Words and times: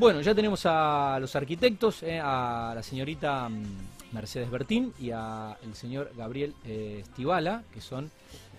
Bueno, 0.00 0.22
ya 0.22 0.34
tenemos 0.34 0.62
a 0.64 1.18
los 1.20 1.36
arquitectos, 1.36 2.02
eh, 2.02 2.18
a 2.18 2.72
la 2.74 2.82
señorita 2.82 3.50
mm, 3.50 4.14
Mercedes 4.14 4.50
Bertín 4.50 4.94
y 4.98 5.10
al 5.10 5.58
señor 5.74 6.10
Gabriel 6.16 6.54
eh, 6.64 7.00
Estivala, 7.02 7.64
que 7.74 7.82
son, 7.82 8.10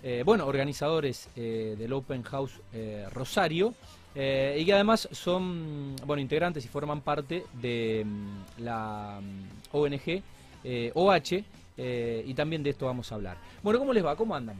eh, 0.03 0.21
bueno, 0.23 0.45
organizadores 0.45 1.29
eh, 1.35 1.75
del 1.79 1.93
Open 1.93 2.21
House 2.21 2.61
eh, 2.73 3.07
Rosario. 3.11 3.73
eh, 4.13 4.55
y 4.59 4.65
que 4.65 4.73
además 4.73 5.09
son 5.13 5.95
bueno 6.05 6.21
integrantes 6.21 6.63
y 6.63 6.67
forman 6.67 7.01
parte 7.01 7.43
de 7.53 8.03
mm, 8.05 8.61
la 8.61 9.19
mm, 9.19 9.75
ONG 9.77 10.21
eh, 10.63 10.91
OH 10.93 11.43
eh, 11.75 12.23
y 12.27 12.33
también 12.35 12.61
de 12.61 12.69
esto 12.69 12.85
vamos 12.85 13.11
a 13.11 13.15
hablar. 13.15 13.37
Bueno, 13.63 13.79
¿cómo 13.79 13.93
les 13.93 14.05
va? 14.05 14.15
¿Cómo 14.15 14.35
andan? 14.35 14.57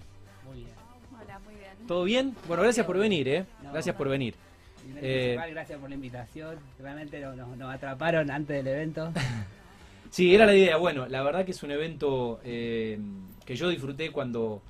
Muy 0.48 0.64
bien. 0.64 0.74
Hola, 1.22 1.38
muy 1.46 1.54
bien. 1.54 1.72
¿Todo 1.88 2.04
bien? 2.06 2.36
Bueno, 2.48 2.64
gracias 2.64 2.88
por 2.88 2.98
venir, 2.98 3.28
¿eh? 3.28 3.46
No, 3.62 3.72
Gracias 3.72 3.96
por 3.96 4.10
venir. 4.10 4.34
Eh, 5.02 5.38
gracias 5.52 5.80
por 5.80 5.90
la 5.90 5.96
invitación. 5.96 6.58
Realmente 6.80 7.20
nos, 7.22 7.74
atraparon 7.74 8.32
antes 8.32 8.58
del 8.58 8.68
evento. 8.68 9.12
Sí, 10.10 10.36
era 10.36 10.46
la 10.46 10.54
idea. 10.54 10.76
Bueno, 10.76 11.08
la 11.08 11.24
verdad 11.24 11.46
que 11.46 11.52
es 11.52 11.64
un 11.64 11.72
evento 11.72 12.42
eh, 12.44 13.00
que 13.46 13.56
yo 13.56 13.70
disfruté 13.70 14.12
cuando, 14.12 14.62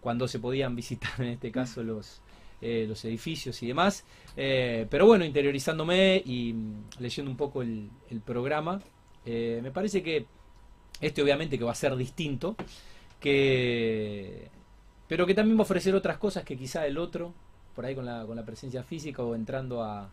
cuando 0.00 0.28
se 0.28 0.38
podían 0.38 0.76
visitar, 0.76 1.10
en 1.18 1.30
este 1.30 1.50
caso, 1.50 1.82
los, 1.82 2.22
eh, 2.60 2.84
los 2.86 3.04
edificios 3.04 3.60
y 3.64 3.66
demás. 3.66 4.04
Pero 4.36 5.06
bueno, 5.06 5.24
interiorizándome 5.24 6.22
y 6.24 6.52
mm, 6.52 6.84
leyendo 7.00 7.28
un 7.28 7.36
poco 7.36 7.62
el, 7.62 7.90
el 8.08 8.20
programa, 8.20 8.80
me 9.26 9.70
parece 9.72 10.00
que 10.00 10.26
este 11.00 11.22
obviamente 11.22 11.58
que 11.58 11.64
va 11.64 11.72
a 11.72 11.74
ser 11.74 11.96
distinto, 11.96 12.54
que 13.18 14.48
pero 15.08 15.26
que 15.26 15.34
también 15.34 15.56
va 15.56 15.60
a 15.60 15.64
ofrecer 15.64 15.94
otras 15.94 16.18
cosas 16.18 16.44
que 16.44 16.56
quizá 16.56 16.86
el 16.86 16.98
otro, 16.98 17.34
por 17.74 17.84
ahí 17.84 17.94
con 17.94 18.04
la, 18.06 18.24
con 18.26 18.36
la 18.36 18.44
presencia 18.44 18.82
física 18.82 19.22
o 19.22 19.34
entrando 19.34 19.82
a, 19.82 20.10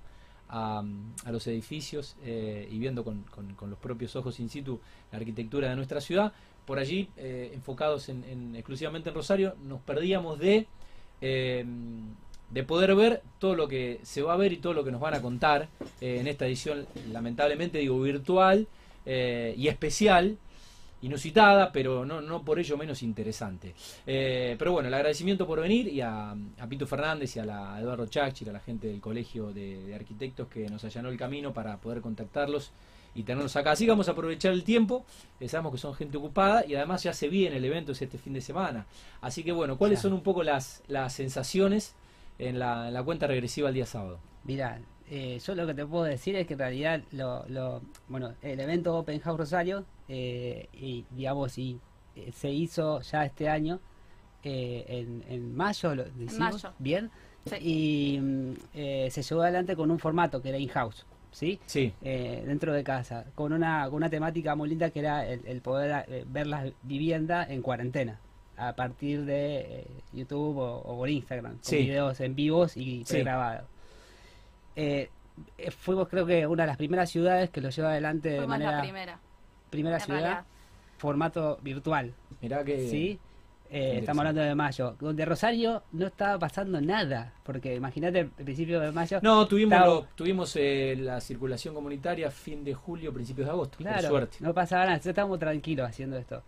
a, 0.49 0.83
los 1.31 1.47
edificios 1.47 2.15
eh, 2.23 2.67
y 2.71 2.77
viendo 2.79 3.03
con, 3.03 3.23
con- 3.55 3.69
los 3.69 3.79
propios 3.79 4.15
ojos 4.15 4.39
in 4.39 4.49
situ 4.49 4.79
la 5.11 5.17
arquitectura 5.19 5.69
de 5.69 5.75
nuestra 5.75 6.01
ciudad, 6.01 6.33
por 6.65 6.77
allí, 6.79 7.09
eh, 7.17 7.51
enfocados 7.53 8.09
en, 8.09 8.23
en- 8.25 8.55
exclusivamente 8.55 9.09
en 9.09 9.15
Rosario, 9.15 9.55
nos 9.63 9.79
perdíamos 9.81 10.39
de, 10.39 10.67
eh, 11.21 11.65
de 12.49 12.63
poder 12.63 12.95
ver 12.95 13.21
todo 13.39 13.55
lo 13.55 13.67
que 13.67 13.99
se 14.03 14.21
va 14.21 14.33
a 14.33 14.37
ver 14.37 14.51
y 14.53 14.57
todo 14.57 14.73
lo 14.73 14.83
que 14.83 14.91
nos 14.91 14.99
van 15.01 15.13
a 15.13 15.21
contar 15.21 15.69
en 16.01 16.27
esta 16.27 16.45
edición, 16.45 16.85
lamentablemente 17.11 17.77
digo 17.77 17.99
virtual 18.01 18.67
y 19.05 19.67
especial, 19.67 20.37
inusitada, 21.01 21.71
pero 21.71 22.05
no, 22.05 22.21
no 22.21 22.43
por 22.43 22.59
ello 22.59 22.77
menos 22.77 23.03
interesante. 23.03 23.73
Eh, 24.05 24.55
pero 24.57 24.73
bueno, 24.73 24.87
el 24.87 24.93
agradecimiento 24.93 25.47
por 25.47 25.59
venir 25.59 25.87
y 25.87 26.01
a, 26.01 26.31
a 26.31 26.67
Pito 26.67 26.85
Fernández 26.87 27.35
y 27.35 27.39
a, 27.39 27.45
la, 27.45 27.75
a 27.75 27.81
Eduardo 27.81 28.05
Chachir, 28.07 28.49
a 28.49 28.53
la 28.53 28.59
gente 28.59 28.87
del 28.87 29.01
Colegio 29.01 29.51
de, 29.51 29.83
de 29.85 29.95
Arquitectos 29.95 30.47
que 30.47 30.67
nos 30.69 30.83
allanó 30.83 31.09
el 31.09 31.17
camino 31.17 31.53
para 31.53 31.77
poder 31.77 32.01
contactarlos 32.01 32.71
y 33.13 33.23
tenerlos 33.23 33.55
acá. 33.55 33.71
Así 33.71 33.85
que 33.85 33.91
vamos 33.91 34.07
a 34.07 34.11
aprovechar 34.11 34.53
el 34.53 34.63
tiempo, 34.63 35.05
eh, 35.39 35.49
sabemos 35.49 35.73
que 35.73 35.77
son 35.77 35.93
gente 35.93 36.17
ocupada 36.17 36.65
y 36.65 36.75
además 36.75 37.03
ya 37.03 37.13
se 37.13 37.27
viene 37.27 37.57
el 37.57 37.65
evento 37.65 37.91
es 37.91 38.01
este 38.01 38.17
fin 38.17 38.33
de 38.33 38.41
semana. 38.41 38.85
Así 39.21 39.43
que 39.43 39.51
bueno, 39.51 39.77
¿cuáles 39.77 39.99
son 39.99 40.13
un 40.13 40.21
poco 40.21 40.43
las, 40.43 40.83
las 40.87 41.13
sensaciones 41.13 41.95
en 42.39 42.59
la, 42.59 42.87
en 42.87 42.93
la 42.93 43.03
cuenta 43.03 43.27
regresiva 43.27 43.69
el 43.69 43.75
día 43.75 43.85
sábado? 43.85 44.19
Mira, 44.43 44.79
eh, 45.11 45.39
yo 45.45 45.53
lo 45.55 45.67
que 45.67 45.73
te 45.75 45.85
puedo 45.85 46.05
decir 46.05 46.35
es 46.37 46.47
que 46.47 46.53
en 46.53 46.59
realidad 46.59 47.01
lo, 47.11 47.45
lo- 47.49 47.81
bueno, 48.07 48.33
el 48.41 48.59
evento 48.59 48.97
Open 48.97 49.19
House 49.19 49.37
Rosario, 49.37 49.85
eh, 50.07 50.67
y 50.73 51.05
digamos, 51.11 51.57
y 51.57 51.79
eh, 52.15 52.31
se 52.33 52.49
hizo 52.49 53.01
ya 53.01 53.25
este 53.25 53.47
año, 53.49 53.79
eh, 54.43 54.85
en, 54.87 55.23
en 55.27 55.55
mayo 55.55 55.93
lo 55.95 56.03
hicimos, 56.07 56.63
mayo. 56.63 56.73
bien, 56.79 57.11
Sí. 57.45 57.55
y 57.59 58.19
mm, 58.19 58.53
eh, 58.73 59.07
se 59.11 59.21
llevó 59.23 59.41
adelante 59.41 59.75
con 59.75 59.89
un 59.91 59.99
formato 59.99 60.41
que 60.41 60.49
era 60.49 60.57
in-house, 60.57 61.05
¿sí? 61.31 61.59
Sí, 61.65 61.91
eh, 62.01 62.43
dentro 62.45 62.71
de 62.73 62.83
casa, 62.83 63.25
con 63.35 63.51
una, 63.53 63.85
con 63.85 63.95
una 63.95 64.09
temática 64.09 64.55
muy 64.55 64.69
linda 64.69 64.89
que 64.91 64.99
era 64.99 65.27
el, 65.27 65.41
el 65.45 65.61
poder 65.61 66.05
eh, 66.07 66.23
ver 66.27 66.47
las 66.47 66.71
viviendas 66.83 67.49
en 67.49 67.61
cuarentena, 67.61 68.19
a 68.57 68.73
partir 68.75 69.25
de 69.25 69.57
eh, 69.61 69.87
YouTube 70.13 70.57
o, 70.57 70.81
o 70.85 70.97
por 70.97 71.09
Instagram, 71.09 71.53
con 71.53 71.63
Sí. 71.63 71.77
videos 71.77 72.19
en 72.21 72.35
vivos 72.35 72.77
y 72.77 73.03
Sí. 73.05 73.13
pregrabados. 73.13 73.65
Eh, 74.75 75.09
eh, 75.57 75.71
fuimos 75.71 76.07
creo 76.07 76.25
que 76.25 76.45
una 76.47 76.63
de 76.63 76.67
las 76.67 76.77
primeras 76.77 77.09
ciudades 77.09 77.49
que 77.49 77.61
lo 77.61 77.69
lleva 77.69 77.89
adelante 77.91 78.29
de 78.29 78.35
Fuimos 78.37 78.49
manera 78.49 78.71
la 78.73 78.81
primera. 78.81 79.19
primera 79.69 79.95
en 79.97 80.01
ciudad, 80.01 80.19
realidad. 80.21 80.45
formato 80.97 81.57
virtual, 81.61 82.13
mirá 82.41 82.63
que... 82.63 82.87
¿sí? 82.89 83.19
Eh, 83.73 83.99
estamos 83.99 84.19
hablando 84.19 84.41
de 84.41 84.53
mayo, 84.53 84.97
donde 84.99 85.23
Rosario 85.23 85.83
no 85.93 86.07
estaba 86.07 86.37
pasando 86.37 86.81
nada, 86.81 87.31
porque 87.43 87.73
imagínate 87.73 88.19
el 88.19 88.27
principio 88.27 88.81
de 88.81 88.91
mayo, 88.91 89.19
No, 89.21 89.47
tuvimos, 89.47 89.71
Estaba- 89.77 89.93
lo- 89.93 90.07
tuvimos 90.13 90.53
eh, 90.57 90.97
la 90.99 91.21
circulación 91.21 91.73
comunitaria 91.73 92.29
fin 92.31 92.65
de 92.65 92.73
julio, 92.73 93.13
principios 93.13 93.45
de 93.47 93.51
agosto, 93.53 93.77
por 93.77 93.87
Claro, 93.87 94.09
suerte. 94.09 94.37
no 94.41 94.53
pasaba 94.53 94.83
nada, 94.87 94.97
estábamos 94.97 95.39
tranquilos 95.39 95.87
haciendo 95.89 96.17
esto. 96.17 96.43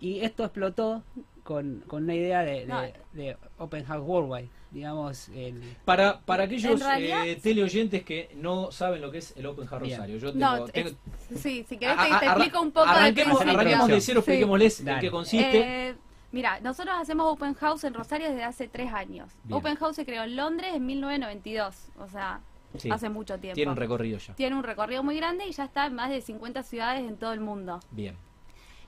Y 0.00 0.20
esto 0.20 0.44
explotó 0.44 1.02
con, 1.44 1.82
con 1.86 2.04
una 2.04 2.14
idea 2.14 2.40
de, 2.40 2.60
de- 2.60 2.66
No. 2.66 2.80
de 3.12 3.36
Open 3.58 3.84
House 3.84 4.02
Worldwide, 4.06 4.48
digamos, 4.70 5.28
el, 5.30 5.60
Para, 5.84 6.20
para 6.20 6.44
aquellos 6.44 6.80
realidad- 6.80 7.26
eh, 7.26 7.36
teleoyentes 7.36 8.02
que 8.04 8.30
no 8.36 8.70
saben 8.72 9.00
lo 9.02 9.10
que 9.10 9.18
es 9.18 9.36
el 9.36 9.46
Open 9.46 9.66
House 9.66 9.82
Bien. 9.82 9.98
Rosario, 9.98 10.18
yo 10.18 10.32
No, 10.32 10.54
tengo, 10.54 10.68
tengo- 10.68 10.88
es- 11.30 11.40
sí, 11.40 11.64
si 11.68 11.76
querés 11.76 11.96
a- 11.98 12.02
te, 12.02 12.08
te 12.08 12.14
arra- 12.14 12.26
explico 12.32 12.60
un 12.62 12.70
poco 12.72 12.86
arranquemos, 12.88 13.40
arranquemos 13.40 13.88
de 13.88 14.00
cero, 14.00 14.20
Sí. 14.24 14.30
expliquémosles 14.30 14.80
en 14.86 14.98
qué 15.00 15.10
consiste. 15.10 15.88
Eh, 15.88 15.94
mira, 16.32 16.60
nosotros 16.60 16.94
hacemos 16.98 17.26
Open 17.32 17.54
House 17.54 17.84
en 17.84 17.94
Rosario 17.94 18.28
desde 18.30 18.44
hace 18.44 18.68
tres 18.68 18.92
años. 18.92 19.30
Bien. 19.44 19.58
Open 19.58 19.76
House 19.76 19.96
se 19.96 20.06
creó 20.06 20.22
en 20.22 20.36
Londres 20.36 20.70
en 20.74 20.86
1992, 20.86 21.88
o 21.98 22.08
sea, 22.08 22.40
Sí, 22.78 22.88
hace 22.90 23.08
mucho 23.08 23.36
tiempo. 23.38 23.56
tiene 23.56 23.70
un 23.72 23.76
recorrido 23.76 24.18
ya. 24.18 24.34
Tiene 24.34 24.54
un 24.56 24.62
recorrido 24.62 25.02
muy 25.02 25.16
grande 25.16 25.44
y 25.46 25.52
ya 25.52 25.64
está 25.64 25.86
en 25.86 25.94
más 25.94 26.08
de 26.10 26.20
50 26.20 26.62
ciudades 26.62 27.00
en 27.08 27.16
todo 27.16 27.32
el 27.32 27.40
mundo. 27.40 27.80
Bien. 27.90 28.14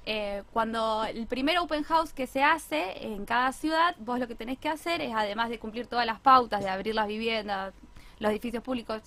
Eh, 0.05 0.43
cuando 0.53 1.05
el 1.05 1.27
primer 1.27 1.59
open 1.59 1.85
house 1.85 2.13
que 2.13 2.27
se 2.27 2.43
hace 2.43 3.07
en 3.07 3.25
cada 3.25 3.53
ciudad, 3.53 3.95
vos 4.01 4.19
lo 4.19 4.27
que 4.27 4.35
tenés 4.35 4.59
que 4.59 4.69
hacer 4.69 5.01
es, 5.01 5.13
además 5.15 5.49
de 5.49 5.59
cumplir 5.61 5.87
todas 5.87 6.07
las 6.07 6.19
pautas, 6.19 6.63
de 6.65 6.69
abrir 6.71 6.95
las 6.95 7.07
viviendas, 7.07 7.73
los 8.19 8.31
edificios 8.33 8.63
públicos, 8.65 9.01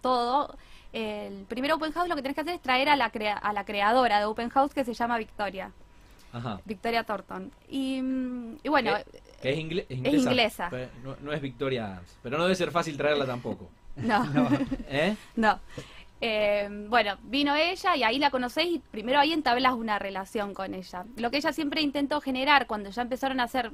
todo, 0.00 0.56
eh, 0.92 1.28
el 1.28 1.44
primer 1.46 1.72
open 1.72 1.92
house 1.92 2.08
lo 2.08 2.14
que 2.16 2.22
tenés 2.22 2.34
que 2.36 2.42
hacer 2.42 2.54
es 2.54 2.60
traer 2.62 2.88
a 2.88 2.96
la, 2.96 3.10
crea- 3.10 3.36
a 3.36 3.52
la 3.52 3.64
creadora 3.64 4.18
de 4.18 4.24
open 4.26 4.48
house 4.50 4.72
que 4.74 4.84
se 4.84 4.94
llama 4.94 5.18
Victoria, 5.18 5.72
Ajá. 6.32 6.60
Victoria 6.64 7.02
Thornton. 7.04 7.50
Y, 7.68 8.00
mm, 8.00 8.58
y 8.62 8.68
bueno, 8.68 8.96
es, 9.42 9.56
ingle- 9.58 9.86
es 9.88 9.98
inglesa. 9.98 10.30
inglesa. 10.30 10.68
Pero 10.70 10.90
No, 11.02 11.16
no 11.20 11.32
es 11.32 11.40
Victoria 11.42 11.86
Adams. 11.86 12.16
Pero 12.22 12.38
no 12.38 12.44
debe 12.44 12.54
ser 12.54 12.70
fácil 12.70 12.96
traerla 12.96 13.26
tampoco. 13.26 13.68
no. 13.96 14.24
¿Eh? 14.88 15.16
No. 15.36 15.58
Eh, 16.24 16.68
bueno, 16.88 17.16
vino 17.24 17.56
ella 17.56 17.96
y 17.96 18.04
ahí 18.04 18.20
la 18.20 18.30
conocéis 18.30 18.76
y 18.76 18.78
primero 18.78 19.18
ahí 19.18 19.32
entablas 19.32 19.74
una 19.74 19.98
relación 19.98 20.54
con 20.54 20.72
ella. 20.72 21.04
Lo 21.16 21.32
que 21.32 21.38
ella 21.38 21.52
siempre 21.52 21.80
intentó 21.80 22.20
generar 22.20 22.68
cuando 22.68 22.90
ya 22.90 23.02
empezaron 23.02 23.40
a 23.40 23.42
hacer, 23.42 23.72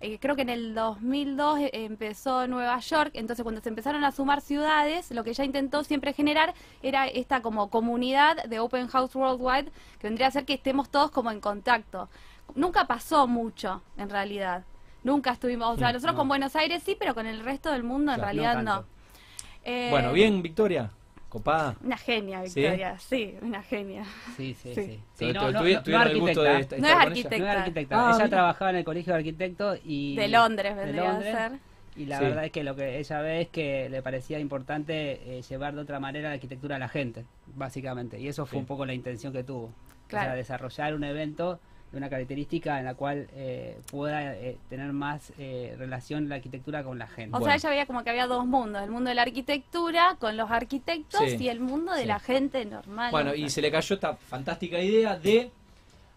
eh, 0.00 0.16
creo 0.18 0.34
que 0.34 0.40
en 0.40 0.48
el 0.48 0.74
2002 0.74 1.60
eh, 1.60 1.70
empezó 1.74 2.46
Nueva 2.48 2.78
York, 2.78 3.10
entonces 3.12 3.42
cuando 3.42 3.60
se 3.60 3.68
empezaron 3.68 4.04
a 4.04 4.10
sumar 4.10 4.40
ciudades, 4.40 5.10
lo 5.10 5.22
que 5.22 5.30
ella 5.30 5.44
intentó 5.44 5.84
siempre 5.84 6.14
generar 6.14 6.54
era 6.82 7.06
esta 7.08 7.42
como 7.42 7.68
comunidad 7.68 8.42
de 8.44 8.58
Open 8.58 8.88
House 8.88 9.14
Worldwide, 9.14 9.70
que 9.98 10.06
vendría 10.06 10.28
a 10.28 10.30
ser 10.30 10.46
que 10.46 10.54
estemos 10.54 10.88
todos 10.88 11.10
como 11.10 11.30
en 11.30 11.40
contacto. 11.40 12.08
Nunca 12.54 12.86
pasó 12.86 13.26
mucho, 13.26 13.82
en 13.98 14.08
realidad. 14.08 14.64
Nunca 15.04 15.32
estuvimos, 15.32 15.68
o 15.74 15.76
sea, 15.76 15.90
Mm, 15.90 15.92
nosotros 15.92 16.14
no. 16.14 16.18
con 16.20 16.28
Buenos 16.28 16.56
Aires 16.56 16.82
sí, 16.82 16.96
pero 16.98 17.14
con 17.14 17.26
el 17.26 17.40
resto 17.44 17.70
del 17.70 17.82
mundo 17.82 18.14
en 18.14 18.20
realidad 18.20 18.62
no. 18.62 18.86
Eh, 19.62 19.88
Bueno, 19.90 20.14
bien, 20.14 20.40
Victoria. 20.40 20.90
Copada. 21.32 21.76
una 21.82 21.96
genia, 21.96 22.46
¿Sí? 22.46 22.60
Victoria, 22.60 22.98
sí, 22.98 23.34
una 23.40 23.62
genia. 23.62 24.04
sí, 24.36 24.54
sí, 24.54 24.74
Sí. 25.14 25.32
no, 25.32 25.50
no, 25.50 25.60
tuvi- 25.62 25.82
no, 25.90 25.98
arquitecta, 25.98 26.58
es 26.58 26.66
con 26.66 26.84
ella. 26.84 26.98
no 27.38 27.50
arquitecta. 27.50 27.96
Ah, 27.96 28.08
ella 28.10 28.16
mira. 28.18 28.28
trabajaba 28.28 28.70
en 28.70 28.76
el 28.76 28.84
colegio 28.84 29.12
de 29.14 29.18
arquitectos 29.20 29.78
y... 29.82 30.14
De 30.16 30.28
Londres 30.28 30.76
de 30.76 30.84
vendría 30.84 31.10
Londres, 31.12 31.34
a 31.34 31.48
ser. 31.48 31.58
Y 31.96 32.04
la 32.04 32.18
Sí. 32.18 32.24
verdad 32.24 32.44
es 32.44 32.52
que 32.52 32.64
lo 32.64 32.76
que 32.76 32.98
ella 32.98 33.20
ve 33.22 33.40
es 33.40 33.48
que 33.48 33.88
le 33.88 34.02
parecía 34.02 34.38
importante 34.38 35.38
eh, 35.38 35.42
llevar 35.42 35.74
de 35.74 35.80
otra 35.80 36.00
manera 36.00 36.28
la 36.28 36.34
arquitectura 36.34 36.76
a 36.76 36.78
la 36.78 36.88
gente, 36.88 37.24
básicamente. 37.54 38.20
Y 38.20 38.28
eso 38.28 38.44
fue 38.44 38.56
Sí. 38.56 38.60
un 38.60 38.66
poco 38.66 38.84
la 38.84 38.92
intención 38.92 39.32
que 39.32 39.42
tuvo. 39.42 39.64
O 39.64 40.10
sea, 40.10 40.34
desarrollar 40.34 40.94
un 40.94 41.04
evento 41.04 41.60
de 41.92 41.98
una 41.98 42.08
característica 42.08 42.78
en 42.78 42.86
la 42.86 42.94
cual 42.94 43.28
eh, 43.34 43.78
pueda 43.90 44.34
eh, 44.34 44.56
tener 44.70 44.92
más 44.94 45.32
eh, 45.38 45.74
relación 45.78 46.28
la 46.28 46.36
arquitectura 46.36 46.82
con 46.82 46.98
la 46.98 47.06
gente. 47.06 47.36
O 47.36 47.40
Bueno. 47.40 47.46
sea, 47.46 47.56
ella 47.56 47.68
veía 47.70 47.86
como 47.86 48.02
que 48.02 48.10
había 48.10 48.26
dos 48.26 48.46
mundos, 48.46 48.82
el 48.82 48.90
mundo 48.90 49.10
de 49.10 49.14
la 49.14 49.22
arquitectura 49.22 50.16
con 50.18 50.36
los 50.38 50.50
arquitectos 50.50 51.20
Sí. 51.30 51.36
y 51.38 51.48
el 51.48 51.60
mundo 51.60 51.92
de 51.92 52.00
Sí. 52.02 52.06
la 52.06 52.18
gente 52.18 52.64
normal. 52.64 53.10
Bueno, 53.10 53.34
y 53.34 53.50
se 53.50 53.60
le 53.60 53.70
cayó 53.70 53.94
esta 53.94 54.14
fantástica 54.16 54.80
idea 54.80 55.18
de 55.18 55.50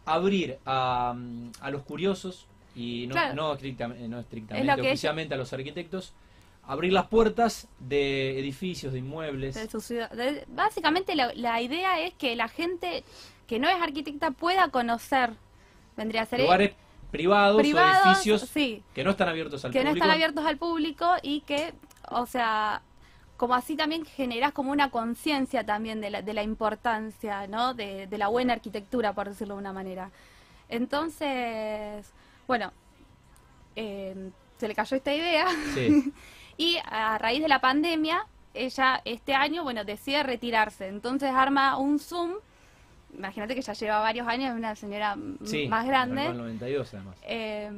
abrir 0.06 0.57
a, 0.66 1.13
a 1.60 1.69
los 1.72 1.81
curiosos 1.83 2.45
y 2.75 3.07
no, 3.07 3.13
Claro. 3.13 3.33
no, 3.36 3.54
estrictamente, 3.54 4.07
no 4.07 4.19
estrictamente, 4.19 4.69
Es 4.72 4.77
lo 4.77 4.81
que 4.81 4.89
oficialmente 4.89 5.33
a 5.33 5.38
los 5.38 5.51
arquitectos, 5.51 6.13
abrir 6.68 6.94
las 6.94 7.07
puertas 7.07 7.68
de 7.80 8.39
edificios, 8.39 8.94
de 8.94 9.00
inmuebles. 9.00 9.56
de 9.56 9.69
su 9.69 9.81
ciudad. 9.81 10.10
de- 10.12 10.45
básicamente 10.48 11.16
la, 11.16 11.33
la 11.36 11.62
idea 11.62 12.00
es 12.00 12.13
que 12.13 12.36
la 12.36 12.48
gente 12.48 13.04
que 13.48 13.60
no 13.60 13.69
es 13.69 13.75
arquitecta 13.81 14.31
pueda 14.31 14.69
conocer, 14.69 15.31
vendría 15.97 16.24
a 16.24 16.25
ser 16.25 16.39
lugares 16.42 16.74
privados, 17.12 17.62
privados, 17.62 18.06
o 18.06 18.09
edificios 18.09 18.42
sí, 18.42 18.83
que 18.94 19.03
no 19.03 19.12
están 19.12 19.30
abiertos 19.30 19.63
al 19.63 19.71
que 19.71 19.80
no 19.80 19.89
público. 19.92 20.03
están 20.03 20.12
abiertos 20.15 20.45
al 20.45 20.57
público 20.57 21.09
y 21.21 21.42
que, 21.42 21.74
o 22.09 22.25
sea, 22.25 22.81
como 23.38 23.53
así 23.56 23.75
también 23.75 24.06
generás 24.06 24.51
como 24.53 24.71
una 24.71 24.89
conciencia 24.92 25.65
también 25.65 26.01
de 26.01 26.09
la, 26.09 26.21
de 26.21 26.33
la 26.33 26.44
importancia, 26.44 27.47
¿no? 27.47 27.74
De, 27.74 28.07
de 28.07 28.18
la 28.18 28.27
buena 28.27 28.53
arquitectura, 28.53 29.13
por 29.13 29.30
decirlo 29.30 29.56
de 29.56 29.59
una 29.62 29.74
manera. 29.74 30.09
Entonces, 30.69 32.12
bueno, 32.48 32.71
eh, 33.75 34.31
se 34.57 34.68
le 34.68 34.75
cayó 34.75 34.95
esta 34.98 35.13
idea 35.13 35.48
Sí. 35.74 36.13
y 36.57 36.77
a 36.86 37.18
raíz 37.18 37.41
de 37.41 37.48
la 37.50 37.59
pandemia, 37.59 38.25
ella 38.53 39.01
este 39.06 39.33
año, 39.33 39.63
bueno, 39.63 39.83
decide 39.83 40.24
retirarse. 40.24 40.88
Entonces 40.88 41.31
arma 41.31 41.77
un 41.77 42.00
Zoom. 42.00 42.36
Imagínate 43.17 43.56
que 43.56 43.62
ya 43.62 43.73
lleva 43.73 44.00
varios 44.00 44.27
años, 44.27 44.51
es 44.51 44.56
una 44.57 44.75
señora 44.75 45.17
Sí, 45.44 45.67
más 45.67 45.85
grande. 45.85 46.25
el 46.27 46.38
92 46.38 46.94
además. 46.94 47.17
Eh, 47.23 47.71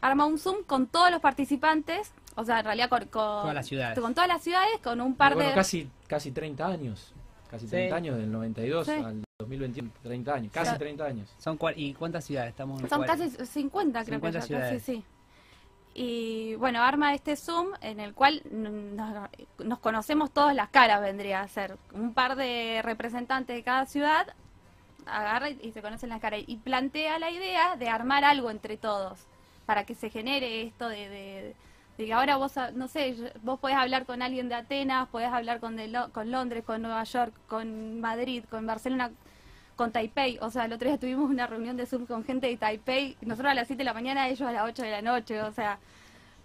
arma 0.00 0.26
un 0.26 0.38
Zoom 0.38 0.64
con 0.64 0.86
todos 0.86 1.10
los 1.10 1.20
participantes, 1.20 2.12
o 2.34 2.44
sea, 2.44 2.58
en 2.60 2.64
realidad 2.64 2.88
con, 2.88 3.00
con 3.00 3.10
Todas 3.10 3.54
las 3.54 3.66
ciudades. 3.66 3.98
con 4.00 4.14
todas 4.14 4.28
las 4.28 4.42
ciudades, 4.42 4.78
con 4.82 5.00
un 5.00 5.14
par 5.14 5.34
bueno, 5.34 5.50
de... 5.50 5.54
casi, 5.54 5.88
casi 6.06 6.32
30 6.32 6.66
años. 6.66 7.12
Casi 7.50 7.66
30 7.66 7.94
Sí. 7.94 7.96
años, 7.98 8.16
del 8.16 8.32
92 8.32 8.86
Sí. 8.86 8.92
al 8.92 9.22
2021. 9.38 9.90
30 10.02 10.34
años, 10.34 10.52
casi 10.52 10.72
Sí. 10.72 10.78
30 10.78 11.04
años. 11.04 11.34
Son 11.38 11.58
¿Y 11.76 11.92
cuántas 11.94 12.24
ciudades 12.24 12.50
estamos? 12.50 12.80
en 12.80 12.88
Son 12.88 13.04
cuál- 13.04 13.08
casi 13.10 13.28
50, 13.46 14.04
creo 14.04 14.16
50 14.16 14.38
que 14.38 14.42
ya, 14.42 14.46
ciudades. 14.46 14.82
casi 14.82 14.92
sí. 14.96 15.04
Y 15.94 16.54
bueno, 16.54 16.82
arma 16.82 17.12
este 17.12 17.36
Zoom 17.36 17.68
en 17.82 18.00
el 18.00 18.14
cual 18.14 18.42
nos, 18.50 19.28
nos 19.62 19.78
conocemos 19.80 20.30
todas 20.30 20.56
las 20.56 20.70
caras, 20.70 21.02
vendría 21.02 21.42
a 21.42 21.48
ser. 21.48 21.76
Un 21.92 22.14
par 22.14 22.34
de 22.36 22.80
representantes 22.82 23.54
de 23.54 23.62
cada 23.62 23.84
ciudad 23.84 24.28
agarra 25.06 25.50
y, 25.50 25.58
y 25.62 25.72
se 25.72 25.82
conocen 25.82 26.08
las 26.10 26.20
caras. 26.20 26.40
Y 26.46 26.56
plantea 26.58 27.18
la 27.18 27.30
idea 27.30 27.76
de 27.76 27.88
armar 27.88 28.24
algo 28.24 28.50
entre 28.50 28.76
todos, 28.76 29.26
para 29.66 29.84
que 29.84 29.94
se 29.94 30.10
genere 30.10 30.62
esto 30.62 30.88
de, 30.88 31.08
de- 31.08 31.56
que 31.96 32.12
ahora 32.12 32.36
vos, 32.36 32.54
no 32.74 32.88
sé, 32.88 33.14
vos 33.42 33.60
podés 33.60 33.76
hablar 33.76 34.06
con 34.06 34.22
alguien 34.22 34.48
de 34.48 34.54
Atenas, 34.56 35.08
podés 35.08 35.28
hablar 35.28 35.60
con, 35.60 35.76
de 35.76 35.92
con 36.12 36.30
Londres, 36.30 36.64
con 36.64 36.82
Nueva 36.82 37.04
York, 37.04 37.32
con 37.46 38.00
Madrid, 38.00 38.44
con 38.50 38.66
Barcelona, 38.66 39.12
con 39.76 39.92
Taipei. 39.92 40.38
O 40.40 40.50
sea, 40.50 40.64
el 40.64 40.72
otro 40.72 40.88
día 40.88 40.98
tuvimos 40.98 41.30
una 41.30 41.46
reunión 41.46 41.76
de 41.76 41.86
Zoom 41.86 42.06
con 42.06 42.24
gente 42.24 42.46
de 42.48 42.56
Taipei, 42.56 43.16
nosotros 43.22 43.50
a 43.52 43.54
las 43.54 43.66
7 43.68 43.80
de 43.80 43.84
la 43.84 43.94
mañana, 43.94 44.28
ellos 44.28 44.42
a 44.48 44.52
las 44.52 44.64
8 44.68 44.82
de 44.82 44.90
la 44.90 45.02
noche. 45.02 45.40
O 45.42 45.52
sea, 45.52 45.78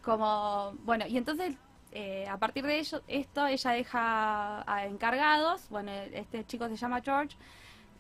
como, 0.04 0.74
bueno, 0.84 1.06
y 1.08 1.18
entonces 1.18 1.56
eh, 1.92 2.28
a 2.30 2.38
partir 2.38 2.66
de 2.66 2.80
ello, 2.80 3.02
esto 3.08 3.48
ella 3.48 3.72
deja 3.72 4.64
a 4.72 4.86
encargados, 4.86 5.68
bueno, 5.70 5.92
este 6.14 6.46
chico 6.46 6.68
se 6.70 6.76
llama 6.78 7.02
George, 7.02 7.36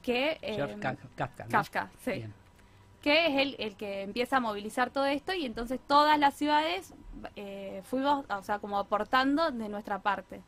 que... 0.07 0.38
Eh, 0.42 0.77
Ka- 0.80 0.95
Kafka. 1.15 1.44
¿no? 1.44 1.50
Kafka, 1.51 1.92
sí 2.00 2.12
Bien. 2.12 2.33
que 3.01 3.27
es 3.27 3.36
el, 3.38 3.56
el 3.59 3.75
que 3.75 4.01
empieza 4.04 4.38
a 4.38 4.39
movilizar 4.39 4.89
todo 4.89 5.06
esto 5.06 5.33
y 5.33 5.45
entonces 5.45 5.80
todas 5.86 6.18
las 6.18 6.33
ciudades 6.33 6.94
eh, 7.36 7.81
fuimos, 7.83 8.25
o 8.30 8.44
sea, 8.44 8.59
como 8.59 8.77
aportando 8.80 9.51
de 9.51 9.69
nuestra 9.69 10.00
parte. 10.00 10.42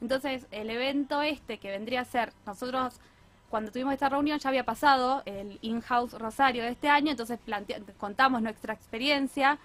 Entonces, 0.00 0.46
el 0.50 0.68
evento 0.70 1.22
este 1.22 1.58
que 1.58 1.70
vendría 1.70 2.02
a 2.02 2.04
ser, 2.04 2.32
nosotros 2.46 3.00
cuando 3.48 3.70
tuvimos 3.72 3.94
esta 3.94 4.08
reunión 4.08 4.38
ya 4.38 4.48
había 4.50 4.64
pasado 4.64 5.22
el 5.24 5.58
in-house 5.62 6.12
Rosario 6.12 6.62
de 6.62 6.70
este 6.70 6.88
año, 6.88 7.10
entonces 7.10 7.38
contamos 7.96 8.42
nuestra 8.42 8.74
experiencia, 8.74 9.58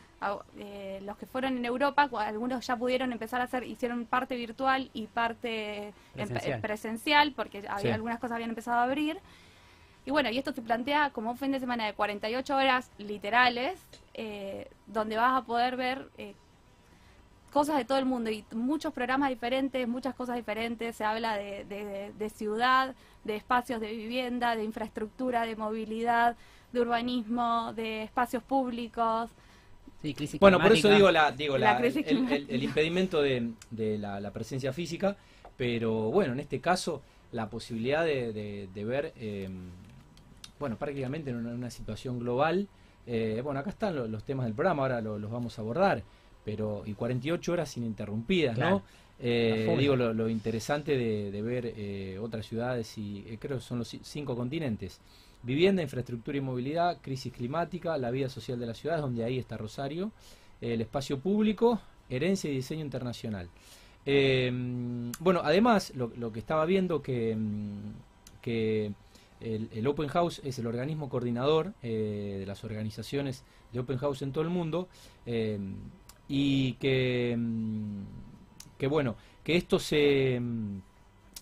eh, 0.57 1.01
los 1.03 1.17
que 1.17 1.25
fueron 1.25 1.57
en 1.57 1.65
Europa, 1.65 2.09
algunos 2.19 2.65
ya 2.65 2.77
pudieron 2.77 3.11
empezar 3.11 3.41
a 3.41 3.43
hacer, 3.43 3.63
hicieron 3.65 4.05
parte 4.05 4.35
virtual 4.37 4.89
y 4.93 5.07
parte 5.07 5.87
en- 5.87 5.93
Presencial. 6.29 6.61
presencial 6.61 7.31
porque 7.33 7.59
había, 7.67 7.77
Sí. 7.79 7.89
algunas 7.89 8.19
cosas 8.19 8.35
habían 8.35 8.51
empezado 8.51 8.79
a 8.79 8.83
abrir. 8.83 9.19
Y 10.05 10.11
bueno, 10.11 10.29
y 10.29 10.37
esto 10.37 10.51
se 10.53 10.61
plantea 10.61 11.11
como 11.11 11.31
un 11.31 11.37
fin 11.37 11.51
de 11.51 11.59
semana 11.59 11.85
de 11.85 11.93
48 11.93 12.55
horas 12.55 12.89
literales, 12.97 13.79
eh, 14.13 14.69
donde 14.87 15.15
vas 15.17 15.41
a 15.41 15.45
poder 15.45 15.75
ver 15.77 16.09
eh, 16.17 16.35
cosas 17.53 17.77
de 17.77 17.85
todo 17.85 17.99
el 17.99 18.05
mundo 18.05 18.31
y 18.31 18.43
muchos 18.53 18.91
programas 18.93 19.29
diferentes, 19.29 19.87
muchas 19.87 20.15
cosas 20.15 20.35
diferentes. 20.35 20.95
Se 20.95 21.03
habla 21.05 21.37
de, 21.37 21.63
de- 21.65 22.11
de 22.17 22.29
ciudad, 22.29 22.95
de 23.23 23.35
espacios 23.35 23.79
de 23.79 23.91
vivienda, 23.93 24.55
de 24.55 24.63
infraestructura, 24.63 25.45
de 25.45 25.55
movilidad, 25.55 26.35
de 26.73 26.81
urbanismo, 26.81 27.71
de 27.73 28.03
espacios 28.03 28.41
públicos. 28.43 29.29
Sí, 30.01 30.13
crisis 30.13 30.39
Bueno, 30.39 30.59
por 30.59 30.73
eso 30.73 30.89
digo, 30.89 31.11
la, 31.11 31.31
digo 31.31 31.57
La 31.57 31.73
la- 31.73 31.77
crisis 31.79 32.05
el, 32.07 32.27
el- 32.31 32.49
el 32.49 32.63
impedimento 32.63 33.21
de, 33.21 33.51
de 33.71 33.97
la, 33.97 34.19
la 34.19 34.31
presencia 34.31 34.73
física, 34.73 35.15
pero 35.55 36.09
bueno, 36.11 36.33
en 36.33 36.39
este 36.39 36.59
caso 36.59 37.01
la 37.31 37.49
posibilidad 37.49 38.03
de, 38.03 38.33
de- 38.33 38.67
de 38.73 38.85
ver, 38.85 39.13
eh, 39.15 39.47
bueno, 40.59 40.75
prácticamente 40.77 41.29
en 41.29 41.37
una, 41.37 41.51
una 41.51 41.69
situación 41.69 42.19
global, 42.19 42.67
eh, 43.05 43.41
bueno, 43.43 43.59
acá 43.59 43.69
están 43.69 43.95
lo- 43.95 44.07
los, 44.07 44.23
temas 44.23 44.45
del 44.45 44.55
programa, 44.55 44.83
ahora 44.83 45.01
lo- 45.01 45.19
los 45.19 45.31
vamos 45.31 45.57
a 45.57 45.61
abordar, 45.61 46.03
pero 46.45 46.83
y 46.85 46.93
48 46.93 47.51
horas 47.51 47.75
ininterrumpidas, 47.77 48.55
Claro. 48.55 48.77
¿no? 48.77 48.83
Eh, 49.19 49.75
digo, 49.79 49.95
lo, 49.95 50.13
lo 50.13 50.27
interesante 50.27 50.97
de, 50.97 51.31
de 51.31 51.41
ver 51.41 51.73
eh, 51.77 52.17
otras 52.21 52.45
ciudades 52.45 52.97
y 52.97 53.23
eh, 53.27 53.37
creo 53.39 53.57
que 53.57 53.63
son 53.63 53.79
los 53.79 53.93
ci- 53.93 54.01
cinco 54.03 54.35
continentes. 54.35 54.99
Vivienda, 55.43 55.81
infraestructura 55.81 56.37
y 56.37 56.41
movilidad, 56.41 56.97
crisis 57.01 57.31
climática, 57.31 57.97
la 57.97 58.11
vida 58.11 58.27
social 58.29 58.59
de 58.59 58.65
las 58.65 58.77
ciudades, 58.77 59.01
donde 59.01 59.23
ahí 59.23 59.37
está 59.37 59.55
Rosario, 59.55 60.11
el 60.61 60.81
espacio 60.81 61.19
público, 61.19 61.79
herencia 62.09 62.49
y 62.49 62.55
diseño 62.55 62.81
internacional. 62.83 63.47
Eh, 64.05 64.51
bueno, 65.19 65.41
además, 65.43 65.93
lo, 65.95 66.11
lo 66.17 66.31
que 66.33 66.39
estaba 66.39 66.65
viendo 66.65 67.01
que, 67.01 67.35
mm, 67.35 68.41
que 68.41 68.91
el, 69.41 69.69
el 69.73 69.87
Open 69.87 70.07
House 70.09 70.41
es 70.43 70.59
el 70.59 70.67
organismo 70.67 71.07
coordinador 71.09 71.73
de 71.81 72.43
las 72.47 72.63
organizaciones 72.63 73.43
de 73.71 73.79
Open 73.79 73.97
House 73.97 74.21
en 74.21 74.31
todo 74.31 74.43
el 74.43 74.49
mundo 74.49 74.87
eh, 75.25 75.57
y 76.27 76.73
que, 76.73 77.35
mm, 77.37 78.03
que 78.77 78.87
bueno, 78.87 79.15
que 79.43 79.55
esto 79.55 79.79
se 79.79 80.39
mm, 80.39 80.81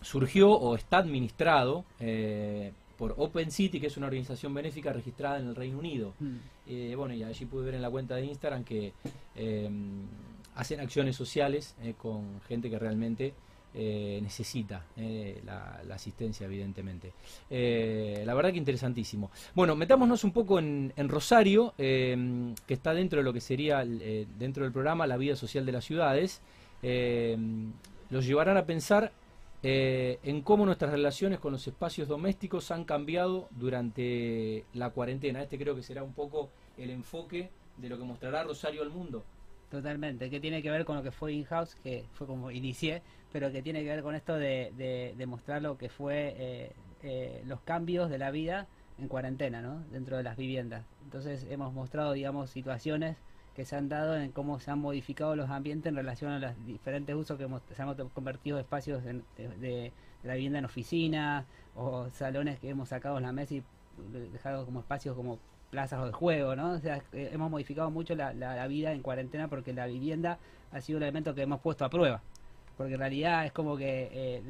surgió 0.01 0.51
o 0.51 0.75
está 0.75 0.97
administrado 0.97 1.85
eh, 1.99 2.71
por 2.97 3.15
Open 3.17 3.49
City, 3.49 3.79
que 3.79 3.87
es 3.87 3.97
una 3.97 4.07
organización 4.07 4.53
benéfica 4.53 4.93
registrada 4.93 5.39
en 5.39 5.47
el 5.47 5.55
Reino 5.55 5.79
Unido. 5.79 6.13
Mm. 6.19 6.35
Eh, 6.67 6.93
bueno, 6.95 7.15
y 7.15 7.23
allí 7.23 7.45
pude 7.45 7.65
ver 7.65 7.73
en 7.73 7.81
la 7.81 7.89
cuenta 7.89 8.15
de 8.15 8.25
Instagram 8.25 8.63
que 8.63 8.93
eh, 9.35 9.69
hacen 10.55 10.79
acciones 10.79 11.15
sociales 11.15 11.75
eh, 11.81 11.95
con 11.97 12.39
gente 12.41 12.69
que 12.69 12.77
realmente 12.77 13.33
eh, 13.73 14.19
necesita 14.21 14.85
eh, 14.97 15.41
la, 15.45 15.81
la 15.88 15.95
asistencia, 15.95 16.45
evidentemente. 16.45 17.13
Eh, 17.50 18.23
la 18.25 18.33
verdad 18.33 18.51
que 18.51 18.57
interesantísimo. 18.57 19.31
Bueno, 19.56 19.75
metámonos 19.75 20.23
un 20.23 20.31
poco 20.31 20.59
en, 20.59 20.94
en 20.95 21.09
Rosario, 21.09 21.73
eh, 21.77 22.53
que 22.68 22.73
está 22.73 22.94
dentro 22.94 23.19
de 23.19 23.23
lo 23.23 23.33
que 23.33 23.41
sería, 23.41 23.83
eh, 23.83 24.27
dentro 24.38 24.63
del 24.63 24.71
programa, 24.71 25.07
la 25.07 25.18
vida 25.18 25.35
social 25.35 25.65
de 25.65 25.71
las 25.71 25.85
ciudades. 25.85 26.41
Eh, 26.83 27.38
los 28.09 28.25
llevarán 28.25 28.57
a 28.57 28.65
pensar 28.65 29.12
eh, 29.63 30.19
en 30.24 30.41
cómo 30.41 30.65
nuestras 30.65 30.91
relaciones 30.91 31.39
con 31.39 31.51
los 31.53 31.67
espacios 31.67 32.07
domésticos 32.07 32.72
han 32.72 32.84
cambiado 32.84 33.48
durante 33.51 34.65
la 34.74 34.89
cuarentena. 34.89 35.43
Este 35.43 35.57
creo 35.57 35.75
que 35.75 35.84
será 35.84 36.03
un 36.03 36.13
poco 36.13 36.50
el 36.77 36.89
enfoque 36.89 37.50
de 37.77 37.89
lo 37.89 37.98
que 37.98 38.03
mostrará 38.03 38.43
Rosario 38.43 38.81
al 38.81 38.89
mundo. 38.89 39.24
Totalmente, 39.71 40.29
que 40.29 40.41
tiene 40.41 40.61
que 40.61 40.69
ver 40.69 40.83
con 40.83 40.97
lo 40.97 41.03
que 41.03 41.11
fue 41.11 41.31
in-house, 41.31 41.75
que 41.75 42.03
fue 42.11 42.27
como 42.27 42.51
inicié, 42.51 43.01
pero 43.31 43.49
que 43.53 43.61
tiene 43.61 43.81
que 43.83 43.87
ver 43.87 44.03
con 44.03 44.15
esto 44.15 44.35
de, 44.35 44.73
de, 45.17 45.25
mostrar 45.25 45.61
lo 45.61 45.77
que 45.77 45.87
fue 45.87 46.35
eh, 46.37 46.71
eh, 47.03 47.41
los 47.45 47.61
cambios 47.61 48.09
de 48.09 48.17
la 48.17 48.31
vida 48.31 48.67
en 48.97 49.07
cuarentena, 49.07 49.61
¿no? 49.61 49.81
Dentro 49.93 50.17
de 50.17 50.23
las 50.23 50.35
viviendas. 50.35 50.83
Entonces 51.05 51.47
hemos 51.49 51.73
mostrado, 51.73 52.11
digamos, 52.11 52.49
situaciones 52.49 53.15
que 53.55 53.63
se 53.63 53.77
han 53.77 53.87
dado 53.87 54.17
en 54.17 54.31
cómo 54.33 54.59
se 54.59 54.71
han 54.71 54.79
modificado 54.79 55.37
los 55.37 55.49
ambientes 55.49 55.89
en 55.89 55.95
relación 55.95 56.31
a 56.33 56.39
los 56.39 56.65
diferentes 56.65 57.15
usos 57.15 57.37
que 57.37 57.45
hemos, 57.45 57.61
se 57.73 57.81
han 57.81 57.93
convertido 58.09 58.59
espacios 58.59 59.05
en- 59.05 59.23
de- 59.37 59.47
de 59.57 59.93
la 60.23 60.33
vivienda 60.35 60.59
en 60.59 60.65
oficina 60.65 61.45
o 61.75 62.09
salones 62.09 62.59
que 62.59 62.67
hemos 62.69 62.89
sacado 62.89 63.17
en 63.17 63.23
la 63.23 63.31
mesa 63.31 63.55
y 63.55 63.63
dejado 64.33 64.65
como 64.65 64.81
espacios 64.81 65.15
como 65.15 65.39
plazas 65.71 66.05
de 66.05 66.11
juego, 66.11 66.55
¿no? 66.55 66.73
O 66.73 66.79
sea, 66.79 67.01
eh, 67.13 67.31
hemos 67.33 67.49
modificado 67.49 67.89
mucho 67.89 68.13
la, 68.15 68.33
la- 68.33 68.55
la 68.55 68.67
vida 68.67 68.91
en 68.93 69.01
cuarentena 69.01 69.47
porque 69.47 69.73
la 69.73 69.87
vivienda 69.87 70.37
ha 70.71 70.81
sido 70.81 70.97
un 70.97 71.03
elemento 71.03 71.33
que 71.33 71.41
hemos 71.41 71.59
puesto 71.61 71.83
a 71.85 71.89
prueba. 71.89 72.21
Porque 72.77 72.93
en 72.93 72.99
realidad 72.99 73.45
es 73.45 73.51
como 73.51 73.77
que 73.77 74.09
eh, 74.11 74.41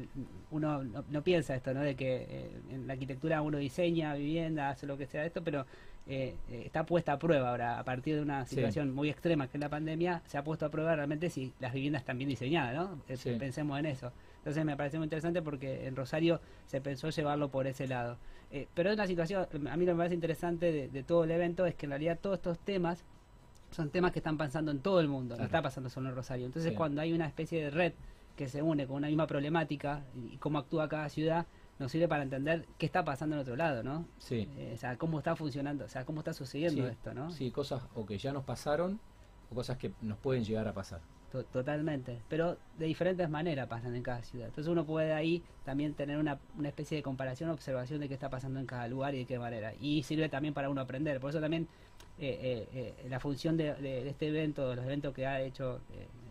uno 0.50 0.82
no, 0.84 1.04
no 1.10 1.22
piensa 1.22 1.54
esto, 1.54 1.72
¿no? 1.74 1.80
De 1.80 1.94
que 1.94 2.26
eh, 2.28 2.50
en 2.70 2.86
la 2.86 2.92
arquitectura 2.94 3.40
uno 3.42 3.58
diseña 3.58 4.14
vivienda, 4.14 4.70
hace 4.70 4.86
lo 4.86 4.96
que 4.98 5.06
sea 5.06 5.24
esto, 5.24 5.42
pero 5.42 5.66
eh, 6.06 6.34
está 6.50 6.84
puesta 6.84 7.12
a 7.12 7.18
prueba 7.18 7.50
ahora. 7.50 7.78
A 7.78 7.84
partir 7.84 8.16
de 8.16 8.22
una 8.22 8.44
Sí. 8.46 8.56
situación 8.56 8.92
muy 8.94 9.08
extrema 9.10 9.46
que 9.48 9.56
es 9.58 9.60
la 9.60 9.68
pandemia, 9.68 10.22
se 10.26 10.38
ha 10.38 10.44
puesto 10.44 10.66
a 10.66 10.70
prueba 10.70 10.94
realmente 10.96 11.30
si 11.30 11.52
las 11.60 11.72
viviendas 11.72 12.02
están 12.02 12.16
bien 12.18 12.28
diseñadas, 12.30 12.74
¿no? 12.74 13.00
Sí. 13.16 13.36
Pensemos 13.38 13.78
en 13.78 13.86
eso. 13.86 14.12
Entonces 14.42 14.64
me 14.64 14.76
parece 14.76 14.98
muy 14.98 15.04
interesante 15.04 15.40
porque 15.40 15.86
en 15.86 15.94
Rosario 15.94 16.40
se 16.66 16.80
pensó 16.80 17.10
llevarlo 17.10 17.48
por 17.50 17.68
ese 17.68 17.86
lado. 17.86 18.18
Eh, 18.50 18.66
pero 18.74 18.90
es 18.90 18.96
una 18.96 19.06
situación, 19.06 19.46
a 19.68 19.76
mí 19.76 19.84
lo 19.84 19.90
que 19.92 19.94
me 19.94 19.98
parece 19.98 20.16
interesante 20.16 20.72
de, 20.72 20.88
de 20.88 21.02
todo 21.04 21.22
el 21.22 21.30
evento 21.30 21.64
es 21.64 21.76
que 21.76 21.86
en 21.86 21.90
realidad 21.90 22.18
todos 22.20 22.38
estos 22.38 22.58
temas 22.58 23.04
son 23.70 23.88
temas 23.90 24.10
que 24.12 24.18
están 24.18 24.36
pasando 24.36 24.72
en 24.72 24.80
todo 24.80 25.00
el 25.00 25.06
mundo, 25.08 25.36
no 25.36 25.44
está 25.44 25.62
pasando 25.62 25.88
solo 25.88 26.08
en 26.10 26.16
Rosario. 26.16 26.44
Entonces 26.46 26.72
Sí. 26.72 26.76
cuando 26.76 27.00
hay 27.00 27.12
una 27.12 27.26
especie 27.26 27.62
de 27.62 27.70
red 27.70 27.92
que 28.36 28.48
se 28.48 28.62
une 28.62 28.86
con 28.86 28.96
una 28.96 29.06
misma 29.06 29.26
problemática 29.28 30.02
y 30.32 30.36
cómo 30.38 30.58
actúa 30.58 30.88
cada 30.88 31.08
ciudad, 31.08 31.46
nos 31.78 31.92
sirve 31.92 32.08
para 32.08 32.24
entender 32.24 32.66
qué 32.78 32.86
está 32.86 33.04
pasando 33.04 33.36
en 33.36 33.42
otro 33.42 33.54
lado, 33.56 33.82
¿no? 33.84 34.06
Sí. 34.18 34.48
Eh, 34.58 34.72
o 34.74 34.76
sea, 34.78 34.96
cómo 34.98 35.18
está 35.18 35.36
funcionando, 35.36 35.84
o 35.84 35.88
sea, 35.88 36.04
cómo 36.04 36.20
está 36.20 36.32
sucediendo 36.34 36.82
Sí, 36.84 36.90
esto, 36.90 37.14
¿no? 37.14 37.30
Sí, 37.30 37.50
cosas 37.52 37.84
o 37.94 38.04
que 38.04 38.18
ya 38.18 38.32
nos 38.32 38.44
pasaron 38.44 38.98
o 39.50 39.54
cosas 39.54 39.78
que 39.78 39.92
nos 40.02 40.18
pueden 40.18 40.44
llegar 40.44 40.66
a 40.68 40.72
pasar. 40.74 41.00
To- 41.32 41.44
totalmente. 41.44 42.18
Pero 42.28 42.58
de 42.78 42.86
diferentes 42.86 43.28
maneras 43.28 43.66
pasan 43.66 43.96
en 43.96 44.02
cada 44.02 44.22
ciudad. 44.22 44.48
Entonces 44.48 44.70
uno 44.70 44.84
puede 44.84 45.12
ahí 45.12 45.42
también 45.64 45.94
tener 45.94 46.18
una, 46.18 46.38
una 46.58 46.68
especie 46.68 46.96
de 46.96 47.02
comparación, 47.02 47.50
observación 47.50 48.00
de 48.00 48.08
qué 48.08 48.14
está 48.14 48.28
pasando 48.30 48.60
en 48.60 48.66
cada 48.66 48.86
lugar 48.86 49.14
y 49.14 49.18
de 49.20 49.24
qué 49.24 49.38
manera. 49.38 49.72
Y 49.80 50.02
sirve 50.02 50.28
también 50.28 50.54
para 50.54 50.68
uno 50.70 50.80
aprender. 50.82 51.18
Por 51.18 51.30
eso 51.30 51.40
también 51.40 51.66
eh, 52.18 52.68
eh, 52.74 52.94
eh, 53.04 53.08
la 53.08 53.18
función 53.18 53.56
de, 53.56 54.08
este 54.08 54.28
evento, 54.28 54.68
de 54.68 54.76
los 54.76 54.84
eventos 54.84 55.14
que 55.14 55.26
ha 55.26 55.40
hecho 55.40 55.80